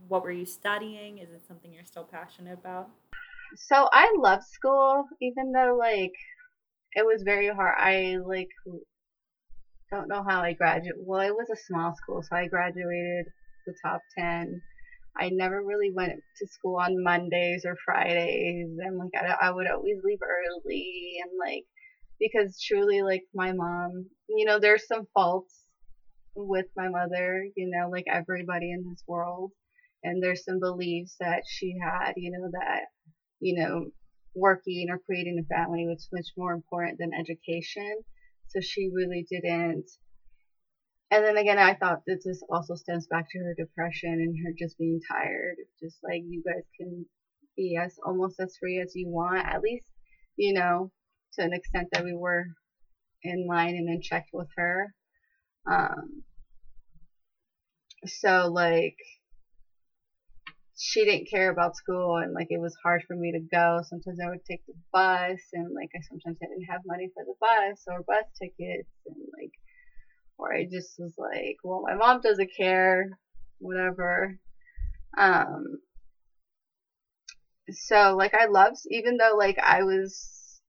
[0.08, 1.18] What were you studying?
[1.18, 2.88] Is it something you're still passionate about?
[3.56, 6.12] So I love school, even though like
[6.94, 7.74] it was very hard.
[7.78, 8.48] I like
[9.90, 11.00] don't know how I graduated.
[11.04, 13.26] Well, it was a small school, so I graduated
[13.66, 14.60] the top ten
[15.16, 19.66] I never really went to school on Mondays or Fridays, and like I, I would
[19.68, 21.64] always leave early, and like
[22.20, 25.54] because truly, like my mom, you know, there's some faults
[26.34, 29.52] with my mother, you know, like everybody in this world,
[30.04, 32.82] and there's some beliefs that she had, you know, that
[33.40, 33.86] you know,
[34.34, 38.00] working or creating a family was much more important than education.
[38.48, 39.84] So she really didn't
[41.10, 44.52] and then again, I thought that this also stems back to her depression and her
[44.58, 45.56] just being tired.
[45.80, 47.06] Just like you guys can
[47.56, 49.86] be as almost as free as you want, at least,
[50.36, 50.90] you know,
[51.34, 52.44] to an extent that we were
[53.22, 54.94] in line and in check with her.
[55.70, 56.22] Um,
[58.06, 58.96] so like
[60.76, 63.80] she didn't care about school and like it was hard for me to go.
[63.82, 67.24] Sometimes I would take the bus and like I sometimes I didn't have money for
[67.24, 69.52] the bus or bus tickets and like
[70.38, 73.06] or I just was like, well my mom doesn't care,
[73.58, 74.38] whatever.
[75.16, 75.78] Um
[77.70, 80.60] so like I loved even though like I was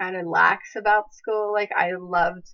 [0.00, 2.46] kind of lax about school, like I loved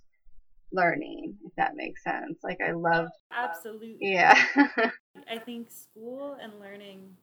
[0.71, 2.39] learning, if that makes sense.
[2.43, 3.97] Like I loved Absolutely.
[3.99, 4.41] Yeah.
[5.29, 7.15] I think school and learning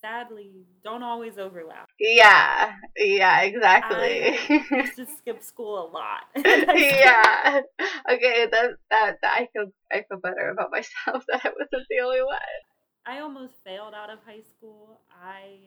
[0.00, 1.88] sadly don't always overlap.
[1.98, 2.72] yeah.
[2.96, 4.38] Yeah, exactly.
[4.50, 6.22] I used to skip school a lot.
[6.36, 7.60] yeah.
[8.10, 12.00] Okay, that, that that I feel I feel better about myself that I wasn't the
[12.04, 12.38] only one.
[13.06, 15.00] I almost failed out of high school.
[15.22, 15.58] I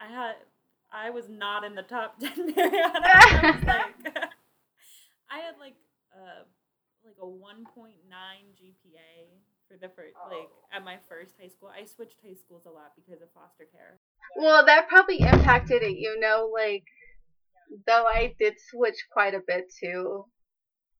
[0.00, 0.34] I had
[0.92, 2.54] I was not in the top ten.
[2.56, 4.16] I like
[5.30, 5.74] I had like
[6.14, 6.44] uh
[7.04, 9.28] like a one point nine GPA
[9.68, 11.70] for the first like at my first high school.
[11.70, 13.98] I switched high schools a lot because of foster care.
[14.36, 16.84] Well, that probably impacted it, you know, like
[17.86, 20.24] though I did switch quite a bit too.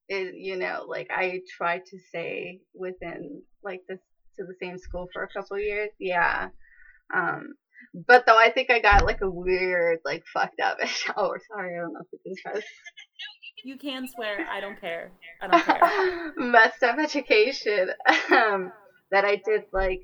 [0.09, 4.00] It, you know, like I tried to stay within like this
[4.38, 5.90] to the same school for a couple years.
[5.98, 6.48] Yeah.
[7.14, 7.55] Um
[8.07, 10.79] but though I think I got like a weird, like fucked up.
[11.16, 12.66] oh, sorry, I don't know if we can trust.
[13.64, 14.46] You can swear.
[14.50, 15.11] I don't care.
[15.40, 16.33] I don't care.
[16.37, 17.88] messed up education
[18.31, 18.70] um,
[19.11, 20.03] that I did like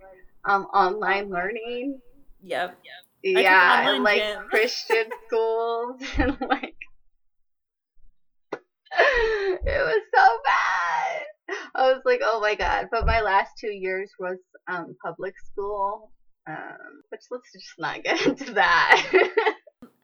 [0.49, 2.01] um online learning.
[2.43, 2.79] Yep.
[3.23, 4.43] Yeah, online and like gym.
[4.49, 6.75] Christian schools and like
[8.99, 11.57] it was so bad.
[11.75, 12.89] I was like, oh my god.
[12.91, 16.11] But my last two years was um public school.
[16.49, 19.55] Um, which let's just not get into that.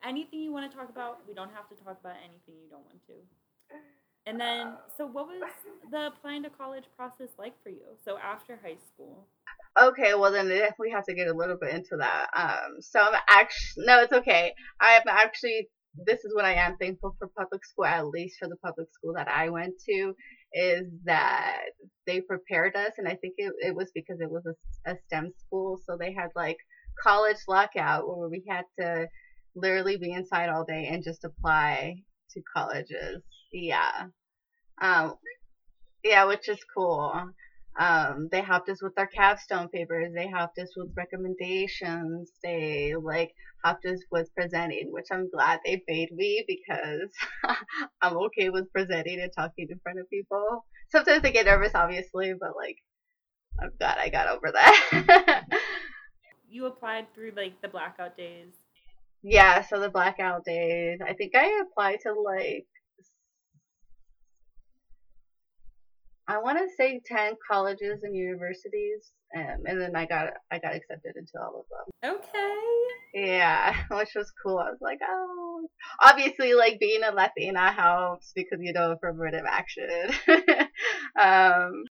[0.04, 2.84] Anything you want to talk about, we don't have to talk about anything you don't
[2.84, 3.14] want to.
[4.26, 5.42] And then, so what was
[5.90, 7.94] the applying to college process like for you?
[8.04, 9.26] So after high school.
[9.80, 10.48] Okay, well then
[10.78, 12.26] we have to get a little bit into that.
[12.34, 14.52] Um, so I'm actually no, it's okay.
[14.80, 15.68] I'm actually
[16.04, 19.14] this is what I am thankful for public school, at least for the public school
[19.14, 20.14] that I went to,
[20.52, 21.62] is that
[22.06, 25.32] they prepared us, and I think it, it was because it was a, a STEM
[25.38, 26.58] school, so they had like
[27.02, 29.08] college lockout where we had to
[29.54, 31.96] literally be inside all day and just apply
[32.32, 33.22] to colleges.
[33.52, 34.08] Yeah.
[34.80, 35.14] Um,
[36.04, 37.30] yeah, which is cool.
[37.78, 40.12] Um, they helped us with our capstone papers.
[40.14, 42.30] They helped us with recommendations.
[42.42, 43.32] They like
[43.64, 47.10] helped us with presenting, which I'm glad they paid me because
[48.02, 50.64] I'm okay with presenting and talking in front of people.
[50.90, 52.78] Sometimes I get nervous, obviously, but like
[53.60, 55.44] I'm glad I got over that.
[56.48, 58.54] You applied through like the blackout days.
[59.22, 61.00] yeah, so the blackout days.
[61.06, 62.66] I think I applied to like
[66.28, 70.74] I want to say ten colleges and universities, um, and then I got I got
[70.74, 72.16] accepted into all of them.
[72.16, 73.26] Okay.
[73.26, 74.58] Yeah, which was cool.
[74.58, 75.68] I was like, oh,
[76.04, 80.10] obviously, like being a Latina helps because you know affirmative action.
[81.20, 81.84] um,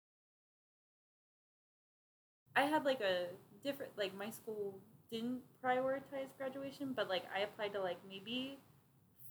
[2.57, 3.27] I had like a
[3.63, 4.79] different like my school
[5.11, 8.59] didn't prioritize graduation, but like I applied to like maybe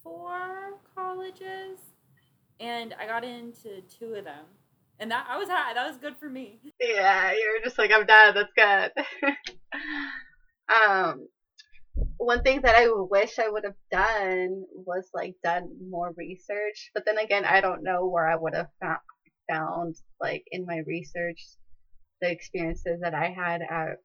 [0.04, 1.80] four colleges
[2.60, 4.46] and I got into two of them.
[5.02, 5.74] And that I was high.
[5.74, 6.60] That was good for me.
[6.80, 8.36] yeah, you're just like I'm done.
[8.36, 9.32] That's good.
[10.88, 11.28] um,
[12.18, 17.04] one thing that I wish I would have done was like done more research, but
[17.06, 18.68] then again, I don't know where I would have
[19.50, 21.42] found, like in my research
[22.22, 23.98] the experiences that I had at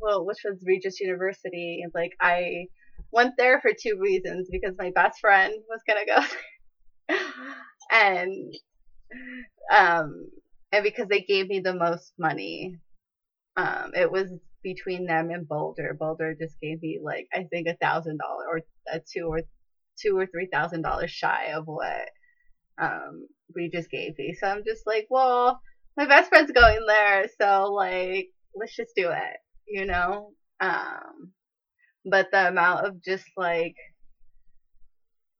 [0.00, 1.80] well, which was Regis University.
[1.82, 2.66] And like I
[3.10, 7.16] went there for two reasons because my best friend was gonna go,
[7.90, 8.54] and
[9.72, 10.28] um,
[10.72, 12.76] and because they gave me the most money.
[13.56, 15.94] Um, it was between them and Boulder.
[15.98, 18.60] Boulder just gave me like I think a thousand dollar or
[18.92, 19.40] a two or
[20.00, 22.08] two or three thousand dollars shy of what
[22.80, 23.26] um
[23.72, 24.34] just gave me.
[24.38, 25.60] So I'm just like, well,
[25.96, 30.32] my best friend's going there, so like let's just do it, you know.
[30.60, 31.32] Um,
[32.04, 33.74] but the amount of just like,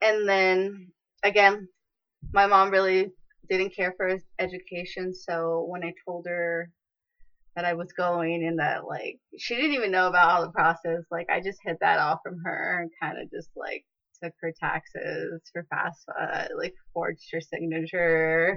[0.00, 0.90] and then
[1.22, 1.68] again,
[2.32, 3.10] my mom really
[3.50, 6.70] didn't care for his education, so when I told her
[7.56, 11.04] that I was going and that like she didn't even know about all the process,
[11.10, 13.84] like I just hid that off from her and kind of just like
[14.22, 18.56] took her taxes for FAFSA, like forged her signature.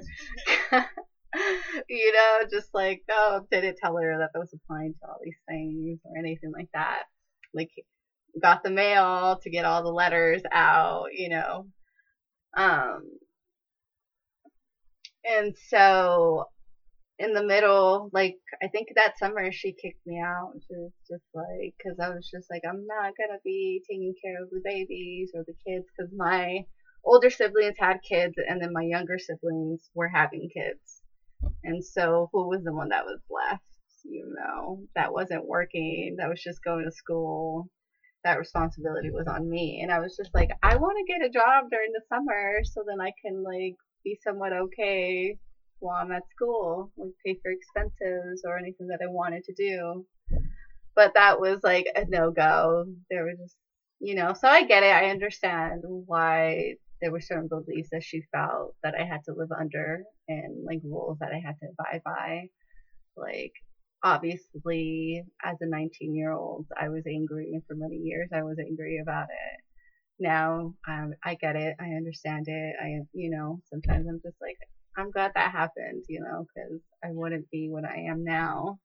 [1.89, 5.39] you know, just like, oh, didn't tell her that I was applying to all these
[5.47, 7.03] things or anything like that.
[7.53, 7.71] Like,
[8.41, 11.67] got the mail to get all the letters out, you know.
[12.55, 13.03] Um,
[15.25, 16.45] And so
[17.19, 20.53] in the middle, like I think that summer she kicked me out.
[20.67, 24.41] She was just like, because I was just like, I'm not gonna be taking care
[24.43, 26.65] of the babies or the kids, because my
[27.05, 31.01] older siblings had kids, and then my younger siblings were having kids,
[31.63, 33.63] and so who was the one that was left?
[34.05, 36.15] You know, that wasn't working.
[36.17, 37.69] That was just going to school.
[38.25, 41.29] That responsibility was on me, and I was just like, I want to get a
[41.31, 45.37] job during the summer so then I can like be somewhat okay
[45.79, 50.05] while I'm at school, like pay for expenses or anything that I wanted to do.
[50.95, 52.85] But that was like a no go.
[53.09, 53.55] There was just,
[53.99, 54.93] you know, so I get it.
[54.93, 59.51] I understand why there were certain beliefs that she felt that I had to live
[59.51, 62.43] under and like rules that I had to abide by.
[63.17, 63.51] Like,
[64.03, 68.57] obviously, as a 19 year old, I was angry, and for many years, I was
[68.59, 69.62] angry about it.
[70.19, 71.75] Now, um, I get it.
[71.79, 72.75] I understand it.
[72.81, 74.57] I, you know, sometimes I'm just like,
[74.97, 78.79] I'm glad that happened, you know, because I wouldn't be what I am now.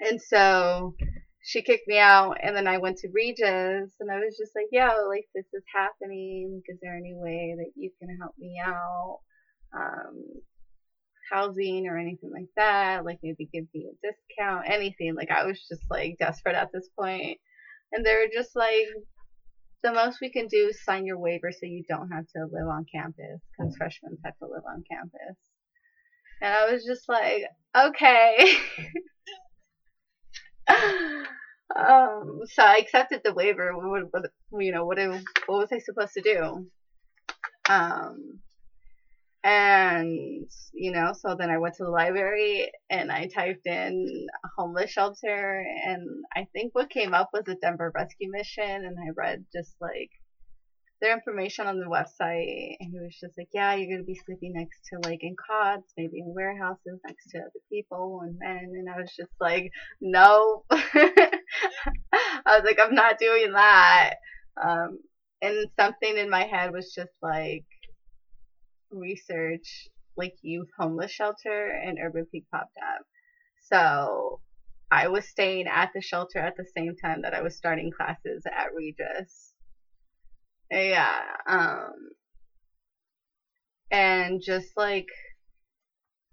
[0.00, 0.94] And so
[1.42, 4.66] she kicked me out, and then I went to Regis, and I was just like,
[4.70, 6.62] yo, like, this is happening.
[6.68, 9.20] Is there any way that you can help me out?
[9.74, 10.24] Um,
[11.30, 15.14] housing or anything like that, like maybe give me a discount, anything.
[15.14, 17.38] Like I was just like desperate at this point.
[17.92, 18.86] And they were just like,
[19.82, 22.68] the most we can do is sign your waiver so you don't have to live
[22.68, 25.36] on campus because freshmen have to live on campus.
[26.40, 27.44] And I was just like,
[27.76, 28.52] okay.
[31.76, 33.72] um, so I accepted the waiver.
[33.76, 34.30] What, what,
[34.62, 36.66] you know, what, what was I supposed to do?
[37.68, 38.40] Um,
[39.44, 44.26] and you know so then i went to the library and i typed in
[44.56, 45.64] homeless shelter.
[45.84, 48.64] And i think what came up was the denver rescue mission.
[48.64, 50.10] And i read just like
[51.00, 52.74] their information on the website.
[52.80, 55.36] And he was just like yeah you're going to be sleeping next to like in
[55.36, 58.72] cots maybe in warehouses next to other people and men.
[58.74, 59.70] And i was just like
[60.00, 61.30] no i
[62.46, 64.14] was like i'm not doing that.
[64.60, 64.98] Um
[65.40, 67.64] and something in my head was just like
[68.90, 73.02] research like youth homeless shelter and Urban Peak popped up.
[73.62, 74.40] So
[74.90, 78.44] I was staying at the shelter at the same time that I was starting classes
[78.46, 79.52] at Regis.
[80.70, 81.20] Yeah.
[81.48, 81.92] Um
[83.90, 85.08] and just like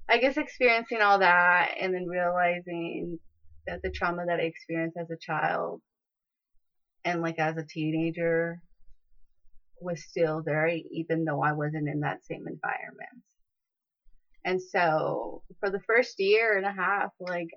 [0.10, 3.20] I guess experiencing all that and then realizing
[3.66, 5.82] that the trauma that I experienced as a child
[7.04, 8.62] and like as a teenager
[9.80, 13.24] was still there, even though I wasn't in that same environment.
[14.44, 17.50] And so for the first year and a half, like,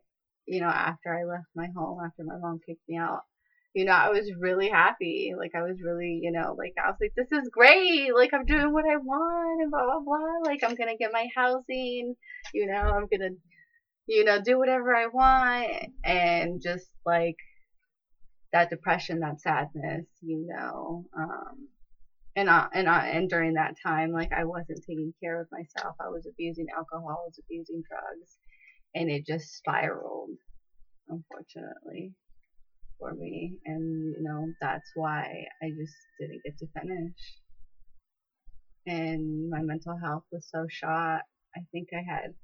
[0.47, 3.21] you know, after I left my home, after my mom kicked me out,
[3.75, 5.35] you know, I was really happy.
[5.39, 8.15] Like, I was really, you know, like, I was like, this is great.
[8.15, 10.51] Like, I'm doing what I want and blah, blah, blah.
[10.51, 12.17] Like, I'm going to get my housing,
[12.55, 13.31] you know, I'm going to,
[14.07, 15.93] you know, do whatever I want.
[16.03, 17.37] And just like
[18.53, 21.69] that depression, that sadness, you know, um,
[22.39, 25.97] and uh, and uh, and during that time, like I wasn't taking care of myself.
[26.01, 28.39] I was abusing alcohol, I was abusing drugs,
[28.95, 30.39] and it just spiraled,
[31.09, 32.13] unfortunately,
[33.01, 33.55] for me.
[33.67, 37.17] And you know that's why I just didn't get to finish.
[38.87, 41.23] And my mental health was so shot.
[41.57, 42.35] I think I had,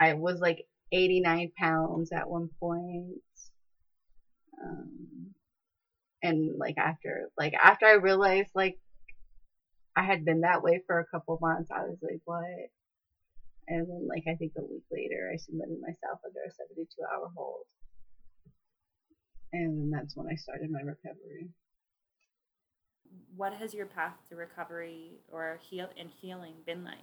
[0.00, 3.22] I was like 89 pounds at one point.
[4.60, 5.34] Um,
[6.22, 8.76] and like after, like after I realized like
[9.96, 11.70] I had been that way for a couple months.
[11.70, 12.44] I was like, what?
[13.68, 17.30] And then, like, I think a week later, I submitted myself under a 72 hour
[17.36, 17.66] hold.
[19.52, 21.48] And then that's when I started my recovery.
[23.36, 26.98] What has your path to recovery or heal and healing been like?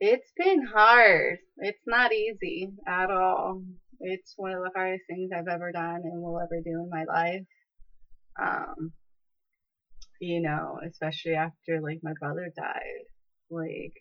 [0.00, 1.38] It's been hard.
[1.58, 3.62] It's not easy at all.
[4.00, 7.04] It's one of the hardest things I've ever done and will ever do in my
[7.04, 7.46] life.
[8.40, 8.92] Um,
[10.20, 13.04] you know, especially after like my brother died.
[13.50, 13.94] Like,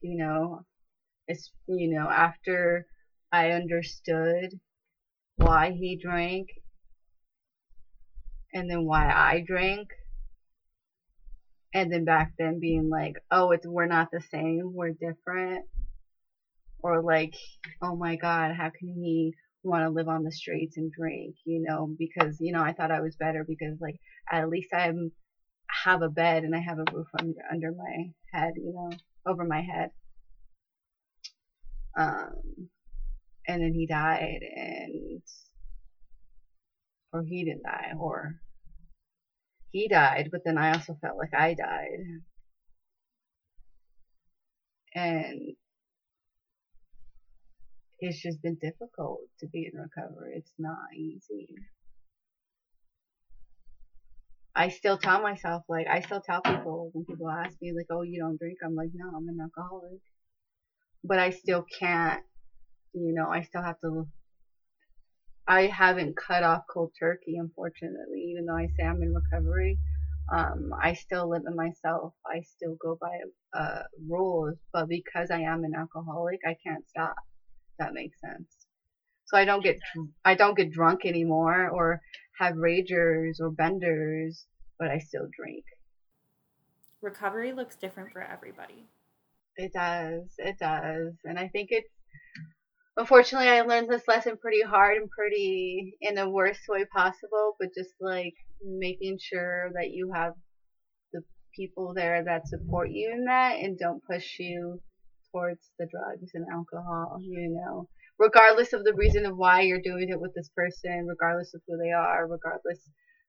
[0.00, 0.64] you know,
[1.28, 2.86] it's, you know, after
[3.30, 4.58] I understood
[5.36, 6.48] why he drank
[8.52, 9.88] and then why I drank.
[11.74, 15.64] And then back then being like, oh, it's, we're not the same, we're different.
[16.82, 17.34] Or like,
[17.80, 19.32] oh my god, how can he
[19.64, 22.90] want to live on the streets and drink, you know, because, you know, I thought
[22.90, 23.96] I was better because, like,
[24.30, 24.92] at least I
[25.84, 28.90] have a bed and I have a roof under, under my head, you know,
[29.26, 29.90] over my head.
[31.96, 32.68] Um,
[33.46, 35.22] and then he died and,
[37.12, 38.36] or he didn't die, or
[39.70, 42.22] he died, but then I also felt like I died.
[44.94, 45.54] and
[48.02, 50.34] it's just been difficult to be in recovery.
[50.36, 51.54] It's not easy.
[54.54, 58.02] I still tell myself, like, I still tell people when people ask me, like, oh,
[58.02, 58.58] you don't drink.
[58.64, 60.00] I'm like, no, I'm an alcoholic.
[61.04, 62.22] But I still can't,
[62.92, 64.06] you know, I still have to.
[65.46, 69.78] I haven't cut off cold turkey, unfortunately, even though I say I'm in recovery.
[70.32, 72.12] Um, I still limit myself.
[72.26, 73.18] I still go by
[73.58, 77.16] uh, rules, but because I am an alcoholic, I can't stop.
[77.78, 78.66] That makes sense.
[79.26, 79.78] So I don't get
[80.24, 82.00] I don't get drunk anymore, or
[82.38, 84.46] have ragers or benders,
[84.78, 85.64] but I still drink.
[87.00, 88.86] Recovery looks different for everybody.
[89.56, 90.34] It does.
[90.38, 91.14] It does.
[91.24, 91.88] And I think it's
[92.96, 97.74] unfortunately I learned this lesson pretty hard and pretty in the worst way possible, but
[97.74, 100.34] just like making sure that you have
[101.12, 101.22] the
[101.56, 104.80] people there that support you in that and don't push you
[105.32, 110.08] towards the drugs and alcohol, you know regardless of the reason of why you're doing
[110.08, 112.78] it with this person, regardless of who they are, regardless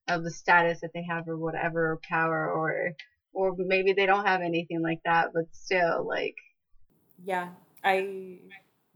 [0.07, 2.91] of the status that they have or whatever power or
[3.33, 6.35] or maybe they don't have anything like that, but still like
[7.25, 7.49] yeah,
[7.83, 8.39] I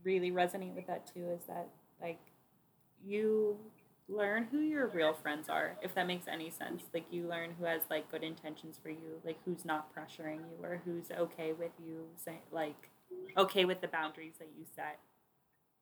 [0.04, 1.68] really resonate with that too is that
[2.00, 2.20] like
[3.04, 3.56] you
[4.10, 6.82] learn who your real friends are if that makes any sense.
[6.92, 10.62] Like you learn who has like good intentions for you like who's not pressuring you
[10.62, 12.90] or who's okay with you say, like
[13.36, 14.98] okay with the boundaries that you set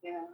[0.07, 0.27] yeah.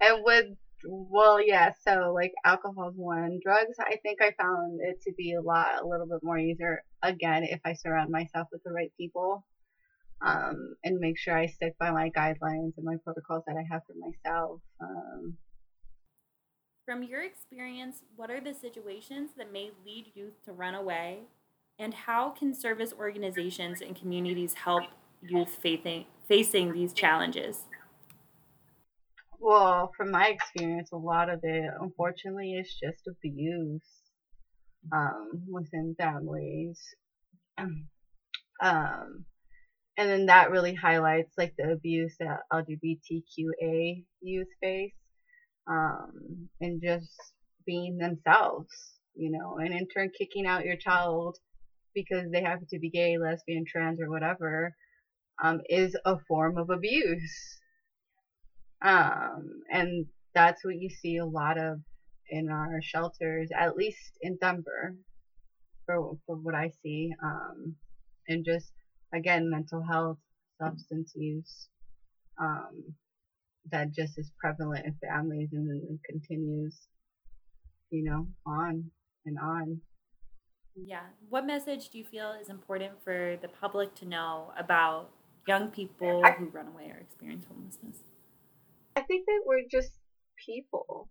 [0.00, 0.46] And with
[0.86, 3.40] well, yeah, so like alcohol's one.
[3.42, 6.84] Drugs, I think I found it to be a lot, a little bit more easier.
[7.02, 9.46] Again, if I surround myself with the right people,
[10.20, 13.82] um, and make sure I stick by my guidelines and my protocols that I have
[13.86, 14.60] for myself.
[14.80, 15.38] Um,
[16.84, 21.20] From your experience, what are the situations that may lead youth to run away,
[21.78, 24.84] and how can service organizations and communities help
[25.28, 27.62] youth facing facing these challenges?
[29.40, 33.82] Well, from my experience, a lot of it, unfortunately, is just abuse
[34.92, 36.80] um, within families.
[38.62, 39.24] Um,
[39.96, 44.92] and then that really highlights like the abuse that LGBTQA youth face,
[45.68, 47.10] um, and just
[47.66, 48.72] being themselves,
[49.14, 51.36] you know, and in turn kicking out your child
[51.94, 54.74] because they happen to be gay, lesbian, trans, or whatever,
[55.42, 57.60] um, is a form of abuse.
[58.82, 61.80] Um, and that's what you see a lot of
[62.30, 64.96] in our shelters, at least in Denver,
[65.86, 67.12] for, for what I see.
[67.22, 67.76] Um,
[68.28, 68.72] and just,
[69.14, 70.18] again, mental health,
[70.60, 71.68] substance use,
[72.40, 72.94] um,
[73.70, 76.76] that just is prevalent in families and then continues,
[77.90, 78.90] you know, on
[79.26, 79.80] and on.
[80.76, 81.02] Yeah.
[81.28, 85.10] What message do you feel is important for the public to know about
[85.46, 87.98] young people who run away or experience homelessness?
[88.96, 89.92] I think that we're just
[90.44, 91.08] people.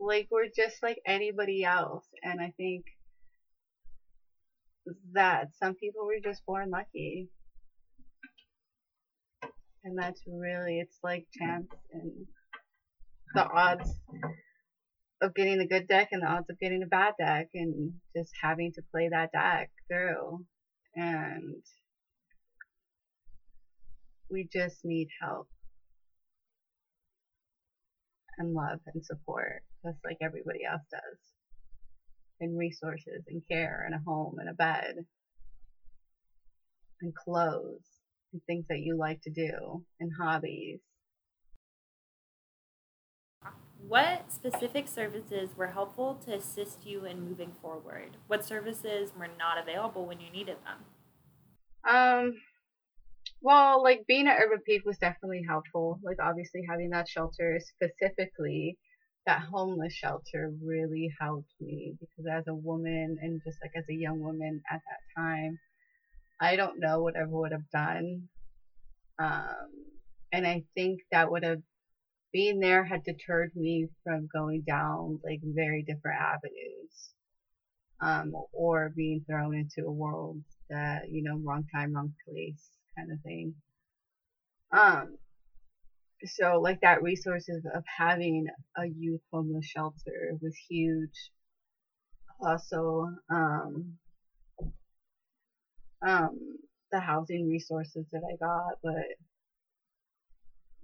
[0.00, 2.84] Like we're just like anybody else, and I think
[5.12, 7.28] that some people were just born lucky.
[9.84, 12.26] And that's really, it's like chance and
[13.34, 13.90] the odds
[15.20, 18.30] of getting a good deck and the odds of getting a bad deck and just
[18.42, 20.44] having to play that deck through.
[20.96, 21.62] And
[24.30, 25.48] we just need help
[28.38, 31.18] and love and support, just like everybody else does.
[32.40, 34.94] And resources and care and a home and a bed
[37.00, 37.86] and clothes
[38.32, 40.80] and things that you like to do and hobbies.
[43.88, 48.16] What specific services were helpful to assist you in moving forward?
[48.28, 50.84] What services were not available when you needed them?
[51.86, 52.34] Um,
[53.42, 56.00] well, like being at Urban Peak was definitely helpful.
[56.02, 58.78] Like obviously having that shelter specifically,
[59.26, 63.94] that homeless shelter really helped me because as a woman and just like as a
[63.94, 65.58] young woman at that time,
[66.40, 68.28] I don't know what I would have done.
[69.18, 69.68] Um,
[70.32, 71.62] and I think that would have
[72.34, 77.10] being there had deterred me from going down like very different avenues.
[78.02, 82.68] Um, or being thrown into a world that, you know, wrong time, wrong place
[82.98, 83.54] kind of thing.
[84.72, 85.16] Um,
[86.24, 91.30] so like that resources of having a youth homeless shelter was huge.
[92.40, 93.94] Also, um,
[96.06, 96.38] um,
[96.90, 99.06] the housing resources that I got, but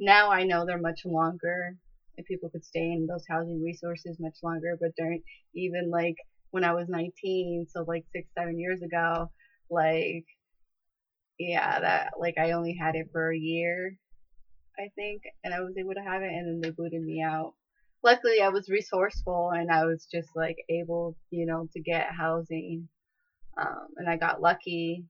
[0.00, 1.76] now I know they're much longer
[2.16, 4.76] and people could stay in those housing resources much longer.
[4.80, 5.22] But during
[5.54, 6.16] even like
[6.50, 9.30] when I was 19, so like six, seven years ago,
[9.70, 10.24] like
[11.38, 13.96] yeah, that like I only had it for a year,
[14.78, 17.54] I think, and I was able to have it, and then they booted me out.
[18.02, 22.88] Luckily, I was resourceful and I was just like able, you know, to get housing,
[23.58, 25.04] um, and I got lucky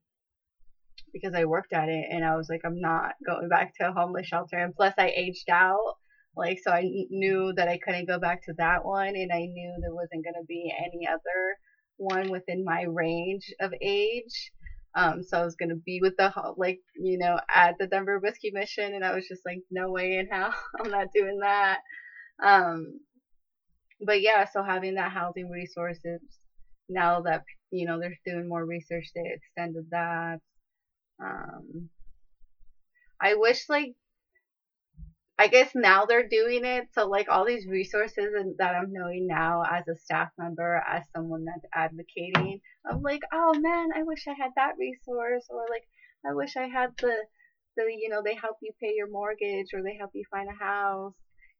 [1.13, 3.93] because I worked at it, and I was like, I'm not going back to a
[3.93, 5.95] homeless shelter, and plus I aged out.
[6.35, 9.75] Like, so I knew that I couldn't go back to that one, and I knew
[9.81, 11.55] there wasn't going to be any other
[11.97, 14.51] one within my range of age.
[14.95, 18.51] Um, so I was gonna be with the like you know at the Denver Rescue
[18.53, 21.79] Mission, and I was just like, no way in hell, I'm not doing that.
[22.43, 22.99] Um,
[24.05, 26.19] but yeah, so having that housing resources
[26.89, 30.39] now that you know they're doing more research, they extended that.
[31.21, 31.89] Um,
[33.21, 33.93] I wish like
[35.41, 36.89] I guess now they're doing it.
[36.93, 41.45] So like all these resources that I'm knowing now as a staff member, as someone
[41.45, 45.83] that's advocating, I'm like, oh man, I wish I had that resource, or like
[46.29, 47.15] I wish I had the
[47.75, 50.63] the you know they help you pay your mortgage or they help you find a
[50.63, 51.13] house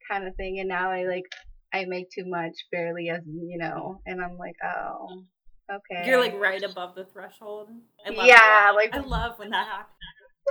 [0.10, 0.60] kind of thing.
[0.60, 1.26] And now I like
[1.74, 5.24] I make too much barely as you know, and I'm like, oh,
[5.72, 6.08] okay.
[6.08, 7.70] You're like right above the threshold.
[8.06, 8.74] I love yeah, that.
[8.76, 9.98] like I love when that happens.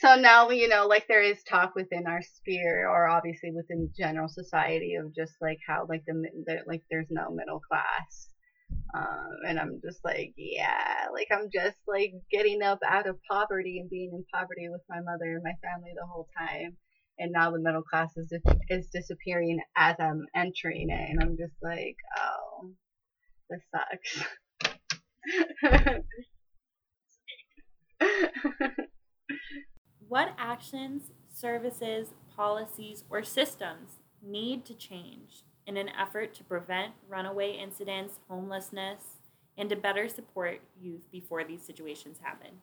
[0.00, 4.28] so now you know, like there is talk within our sphere, or obviously within general
[4.28, 8.28] society, of just like how like the, the like there's no middle class.
[8.94, 13.78] Um, and I'm just like, yeah, like I'm just like getting up out of poverty
[13.78, 16.76] and being in poverty with my mother and my family the whole time
[17.18, 18.32] and now the middle class is
[18.68, 22.70] is disappearing as I'm entering it, and I'm just like, oh,
[23.50, 24.24] this sucks.
[30.08, 37.56] what actions, services, policies, or systems need to change in an effort to prevent runaway
[37.56, 39.20] incidents, homelessness,
[39.56, 42.60] and to better support youth before these situations happen?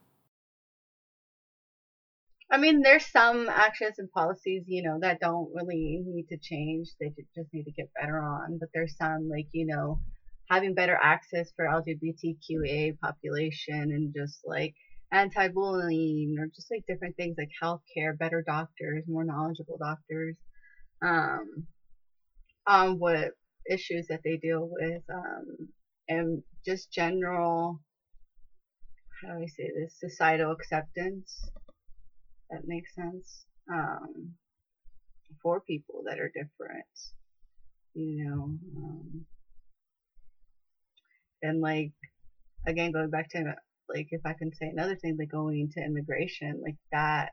[2.52, 6.90] I mean, there's some actions and policies, you know, that don't really need to change.
[7.00, 8.58] They just need to get better on.
[8.60, 10.02] But there's some, like, you know,
[10.50, 14.76] having better access for LGBTQA population and just like
[15.14, 20.36] anti-bullying or just like different things like healthcare, better doctors, more knowledgeable doctors,
[21.02, 21.68] um,
[22.68, 23.32] on what
[23.70, 25.70] issues that they deal with, um,
[26.10, 27.80] and just general,
[29.22, 31.50] how do I say this, societal acceptance
[32.52, 34.34] that makes sense um,
[35.42, 36.86] for people that are different
[37.94, 38.44] you know
[38.78, 39.26] um,
[41.42, 41.92] and like
[42.68, 43.56] again going back to
[43.90, 47.32] like if i can say another thing like going to immigration like that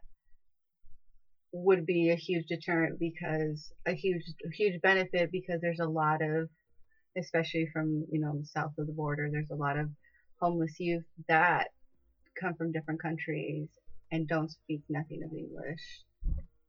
[1.52, 6.48] would be a huge deterrent because a huge huge benefit because there's a lot of
[7.16, 9.88] especially from you know south of the border there's a lot of
[10.40, 11.68] homeless youth that
[12.40, 13.68] come from different countries
[14.10, 15.82] and don't speak nothing of English.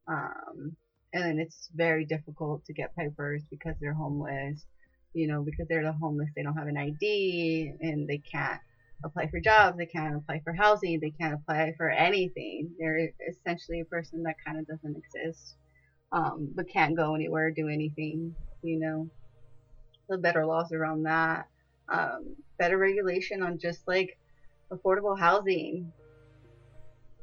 [0.06, 0.76] Um,
[1.12, 4.64] and it's very difficult to get papers because they're homeless.
[5.12, 8.60] You know, because they're the homeless, they don't have an ID and they can't
[9.04, 12.70] apply for jobs, they can't apply for housing, they can't apply for anything.
[12.78, 15.56] They're essentially a person that kind of doesn't exist,
[16.12, 18.36] um, but can't go anywhere, do anything.
[18.62, 19.10] You know,
[20.08, 21.48] the better laws around that,
[21.88, 24.16] um, better regulation on just like
[24.70, 25.92] affordable housing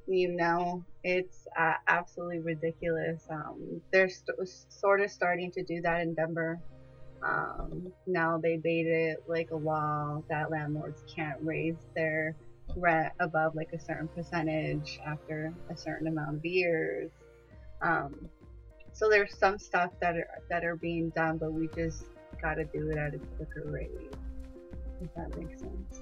[0.08, 3.24] you know it's uh, absolutely ridiculous.
[3.30, 4.38] Um, they're st-
[4.70, 6.60] sort of starting to do that in denver.
[7.24, 12.36] Um, now they made it like a law that landlords can't raise their
[12.76, 17.10] rent above like a certain percentage after a certain amount of years.
[17.82, 18.30] Um,
[18.98, 22.06] so there's some stuff that are that are being done but we just
[22.42, 23.92] got to do it at a quicker rate
[25.02, 26.02] if that makes sense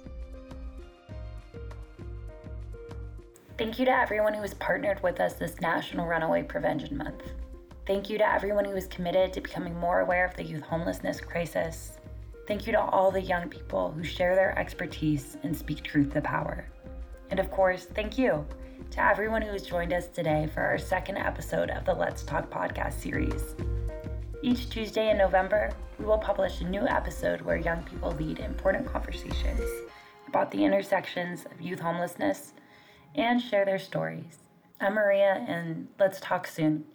[3.58, 7.24] Thank you to everyone who has partnered with us this National Runaway Prevention Month.
[7.88, 11.22] Thank you to everyone who is committed to becoming more aware of the youth homelessness
[11.22, 11.98] crisis.
[12.50, 16.22] Thank you to all the young people who share their expertise and speak truth to
[16.22, 16.66] power.
[17.30, 18.46] And of course, thank you
[18.92, 22.50] to everyone who has joined us today for our second episode of the Let's Talk
[22.50, 23.56] podcast series.
[24.42, 28.86] Each Tuesday in November, we will publish a new episode where young people lead important
[28.86, 29.62] conversations
[30.28, 32.52] about the intersections of youth homelessness
[33.16, 34.38] and share their stories.
[34.80, 36.86] I'm Maria, and let's talk soon.